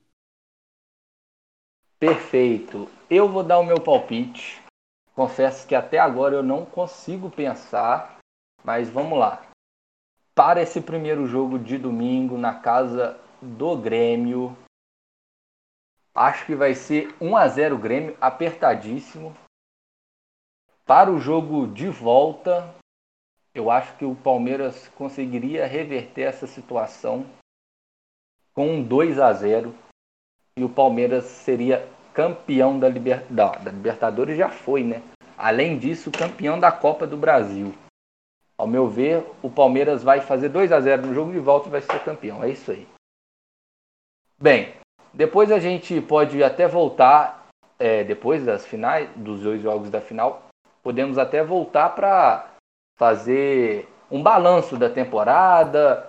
Perfeito. 2.00 2.88
Eu 3.08 3.28
vou 3.28 3.44
dar 3.44 3.60
o 3.60 3.64
meu 3.64 3.80
palpite. 3.80 4.60
Confesso 5.14 5.64
que 5.68 5.76
até 5.76 6.00
agora 6.00 6.34
eu 6.34 6.42
não 6.42 6.64
consigo 6.64 7.30
pensar, 7.30 8.21
mas 8.64 8.88
vamos 8.88 9.18
lá. 9.18 9.42
Para 10.34 10.62
esse 10.62 10.80
primeiro 10.80 11.26
jogo 11.26 11.58
de 11.58 11.76
domingo 11.76 12.38
na 12.38 12.54
casa 12.54 13.18
do 13.40 13.76
Grêmio, 13.76 14.56
acho 16.14 16.46
que 16.46 16.54
vai 16.54 16.74
ser 16.74 17.14
1 17.20 17.36
a 17.36 17.48
0 17.48 17.78
Grêmio, 17.78 18.16
apertadíssimo. 18.20 19.36
Para 20.86 21.10
o 21.10 21.18
jogo 21.18 21.66
de 21.66 21.88
volta, 21.88 22.74
eu 23.54 23.70
acho 23.70 23.96
que 23.96 24.04
o 24.04 24.14
Palmeiras 24.14 24.88
conseguiria 24.88 25.66
reverter 25.66 26.22
essa 26.22 26.46
situação 26.46 27.26
com 28.54 28.68
um 28.68 28.82
2 28.82 29.18
a 29.18 29.32
0 29.32 29.74
e 30.56 30.64
o 30.64 30.68
Palmeiras 30.68 31.24
seria 31.24 31.88
campeão 32.12 32.78
da, 32.78 32.88
Liber... 32.88 33.24
da, 33.30 33.52
da 33.52 33.70
Libertadores 33.70 34.36
já 34.36 34.48
foi, 34.48 34.82
né? 34.82 35.02
Além 35.36 35.78
disso, 35.78 36.10
campeão 36.10 36.60
da 36.60 36.70
Copa 36.70 37.06
do 37.06 37.16
Brasil. 37.16 37.74
Ao 38.62 38.68
meu 38.68 38.86
ver, 38.86 39.26
o 39.42 39.50
Palmeiras 39.50 40.04
vai 40.04 40.20
fazer 40.20 40.48
2 40.48 40.70
a 40.70 40.80
0 40.80 41.08
no 41.08 41.12
jogo 41.12 41.32
de 41.32 41.40
volta 41.40 41.66
e 41.66 41.72
vai 41.72 41.80
ser 41.80 41.98
campeão. 42.04 42.44
É 42.44 42.50
isso 42.50 42.70
aí. 42.70 42.86
Bem, 44.40 44.72
depois 45.12 45.50
a 45.50 45.58
gente 45.58 46.00
pode 46.00 46.44
até 46.44 46.68
voltar, 46.68 47.48
é, 47.76 48.04
depois 48.04 48.44
das 48.44 48.64
finais, 48.64 49.10
dos 49.16 49.40
dois 49.40 49.60
jogos 49.60 49.90
da 49.90 50.00
final, 50.00 50.44
podemos 50.80 51.18
até 51.18 51.42
voltar 51.42 51.88
para 51.96 52.50
fazer 52.96 53.88
um 54.08 54.22
balanço 54.22 54.76
da 54.76 54.88
temporada, 54.88 56.08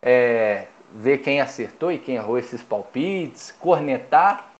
é, 0.00 0.68
ver 0.94 1.18
quem 1.18 1.38
acertou 1.38 1.92
e 1.92 1.98
quem 1.98 2.14
errou 2.14 2.38
esses 2.38 2.62
palpites, 2.62 3.52
cornetar. 3.52 4.54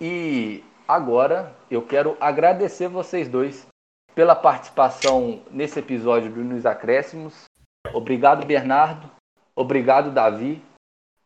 E 0.00 0.64
agora 0.88 1.54
eu 1.70 1.86
quero 1.86 2.16
agradecer 2.18 2.88
vocês 2.88 3.28
dois 3.28 3.70
pela 4.14 4.34
participação 4.34 5.40
nesse 5.50 5.78
episódio 5.78 6.30
do 6.30 6.44
Nos 6.44 6.66
Acréscimos. 6.66 7.44
Obrigado, 7.92 8.46
Bernardo. 8.46 9.10
Obrigado, 9.54 10.10
Davi. 10.10 10.62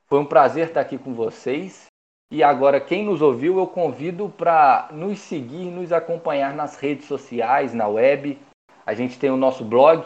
Foi 0.06 0.20
um 0.20 0.24
prazer 0.24 0.68
estar 0.68 0.80
aqui 0.80 0.96
com 0.96 1.14
vocês. 1.14 1.86
E 2.30 2.42
agora, 2.42 2.80
quem 2.80 3.04
nos 3.04 3.22
ouviu, 3.22 3.58
eu 3.58 3.66
convido 3.66 4.28
para 4.28 4.88
nos 4.92 5.20
seguir, 5.20 5.70
nos 5.70 5.92
acompanhar 5.92 6.54
nas 6.54 6.76
redes 6.76 7.06
sociais, 7.06 7.72
na 7.72 7.86
web. 7.86 8.38
A 8.84 8.94
gente 8.94 9.18
tem 9.18 9.30
o 9.30 9.36
nosso 9.36 9.64
blog, 9.64 10.04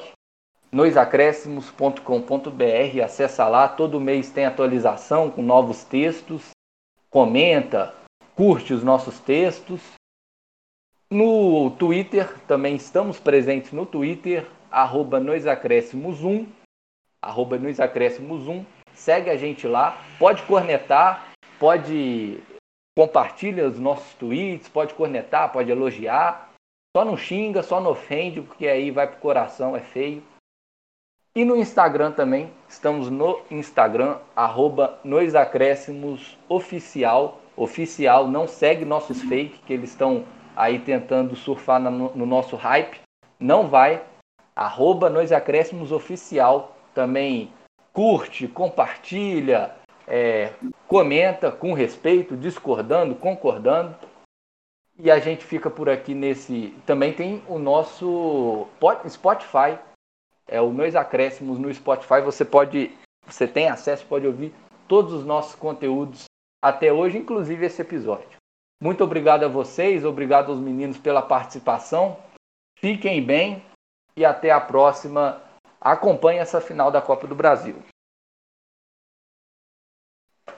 noisacréscimos.com.br. 0.71 3.05
Acessa 3.05 3.49
lá, 3.49 3.69
todo 3.69 4.01
mês 4.01 4.31
tem 4.31 4.45
atualização 4.45 5.31
com 5.31 5.43
novos 5.43 5.85
textos. 5.85 6.51
Comenta, 7.11 7.95
curte 8.35 8.73
os 8.73 8.85
nossos 8.85 9.19
textos. 9.21 10.00
No 11.13 11.73
Twitter, 11.73 12.39
também 12.47 12.77
estamos 12.77 13.19
presentes 13.19 13.73
no 13.73 13.85
Twitter, 13.85 14.47
arroba 14.71 15.21
noisacréscimos1, 15.21 16.47
arroba 17.21 17.59
noisacréscimos1. 17.59 18.65
Segue 18.95 19.29
a 19.29 19.37
gente 19.37 19.67
lá, 19.67 20.01
pode 20.21 20.45
cornetar, 20.45 21.33
pode 21.59 22.39
compartilhar 22.97 23.67
os 23.67 23.81
nossos 23.81 24.15
tweets, 24.15 24.69
pode 24.69 24.95
cornetar, 24.95 25.53
pode 25.53 25.73
elogiar. 25.73 26.49
Só 26.97 27.05
não 27.05 27.17
xinga, 27.17 27.65
só 27.65 27.81
não 27.81 27.91
ofende, 27.91 28.41
porque 28.41 28.69
aí 28.69 28.93
vai 28.93 29.09
pro 29.09 29.19
coração, 29.19 29.77
é 29.77 29.81
feio. 29.81 30.23
E 31.35 31.45
no 31.45 31.57
Instagram 31.57 32.13
também, 32.13 32.53
estamos 32.69 33.11
no 33.11 33.41
Instagram, 33.51 34.19
arroba 34.37 35.01
oficial. 36.49 37.41
Oficial, 37.57 38.29
não 38.29 38.47
segue 38.47 38.85
nossos 38.85 39.21
fake, 39.23 39.59
que 39.67 39.73
eles 39.73 39.91
estão 39.91 40.25
aí 40.57 40.79
tentando 40.79 41.37
surfar 41.37 41.81
no, 41.81 42.15
no 42.15 42.27
nosso 42.27 42.57
hype. 42.57 43.01
Não 43.39 43.69
vai. 43.69 44.03
Arroba 44.55 45.09
oficial. 45.93 46.77
Também 46.95 47.53
curte, 47.93 48.49
compartilha, 48.49 49.75
é, 50.07 50.53
comenta 50.87 51.51
com 51.51 51.73
respeito, 51.73 52.37
discordando, 52.37 53.15
concordando. 53.15 53.95
E 54.99 55.11
a 55.11 55.19
gente 55.19 55.45
fica 55.45 55.71
por 55.71 55.89
aqui 55.89 56.15
nesse. 56.15 56.75
Também 56.85 57.13
tem 57.13 57.43
o 57.49 57.59
nosso 57.59 58.67
Spotify 59.09 59.79
é 60.51 60.61
o 60.61 60.71
Meus 60.71 60.97
Acréscimos 60.97 61.59
no 61.59 61.73
Spotify. 61.73 62.21
Você 62.23 62.45
pode, 62.45 62.91
você 63.25 63.47
tem 63.47 63.69
acesso, 63.69 64.05
pode 64.07 64.27
ouvir 64.27 64.53
todos 64.89 65.13
os 65.15 65.25
nossos 65.25 65.55
conteúdos 65.55 66.25
até 66.61 66.93
hoje, 66.93 67.17
inclusive 67.17 67.65
esse 67.65 67.81
episódio. 67.81 68.40
Muito 68.83 69.05
obrigado 69.05 69.45
a 69.45 69.49
vocês, 69.49 70.05
obrigado 70.05 70.51
aos 70.51 70.59
meninos 70.59 70.97
pela 70.97 71.21
participação. 71.21 72.17
Fiquem 72.79 73.23
bem 73.23 73.63
e 74.17 74.25
até 74.25 74.51
a 74.51 74.61
próxima. 74.61 75.41
Acompanhe 75.79 76.39
essa 76.39 76.61
final 76.61 76.91
da 76.91 77.03
Copa 77.03 77.27
do 77.27 77.35
Brasil. 77.35 77.77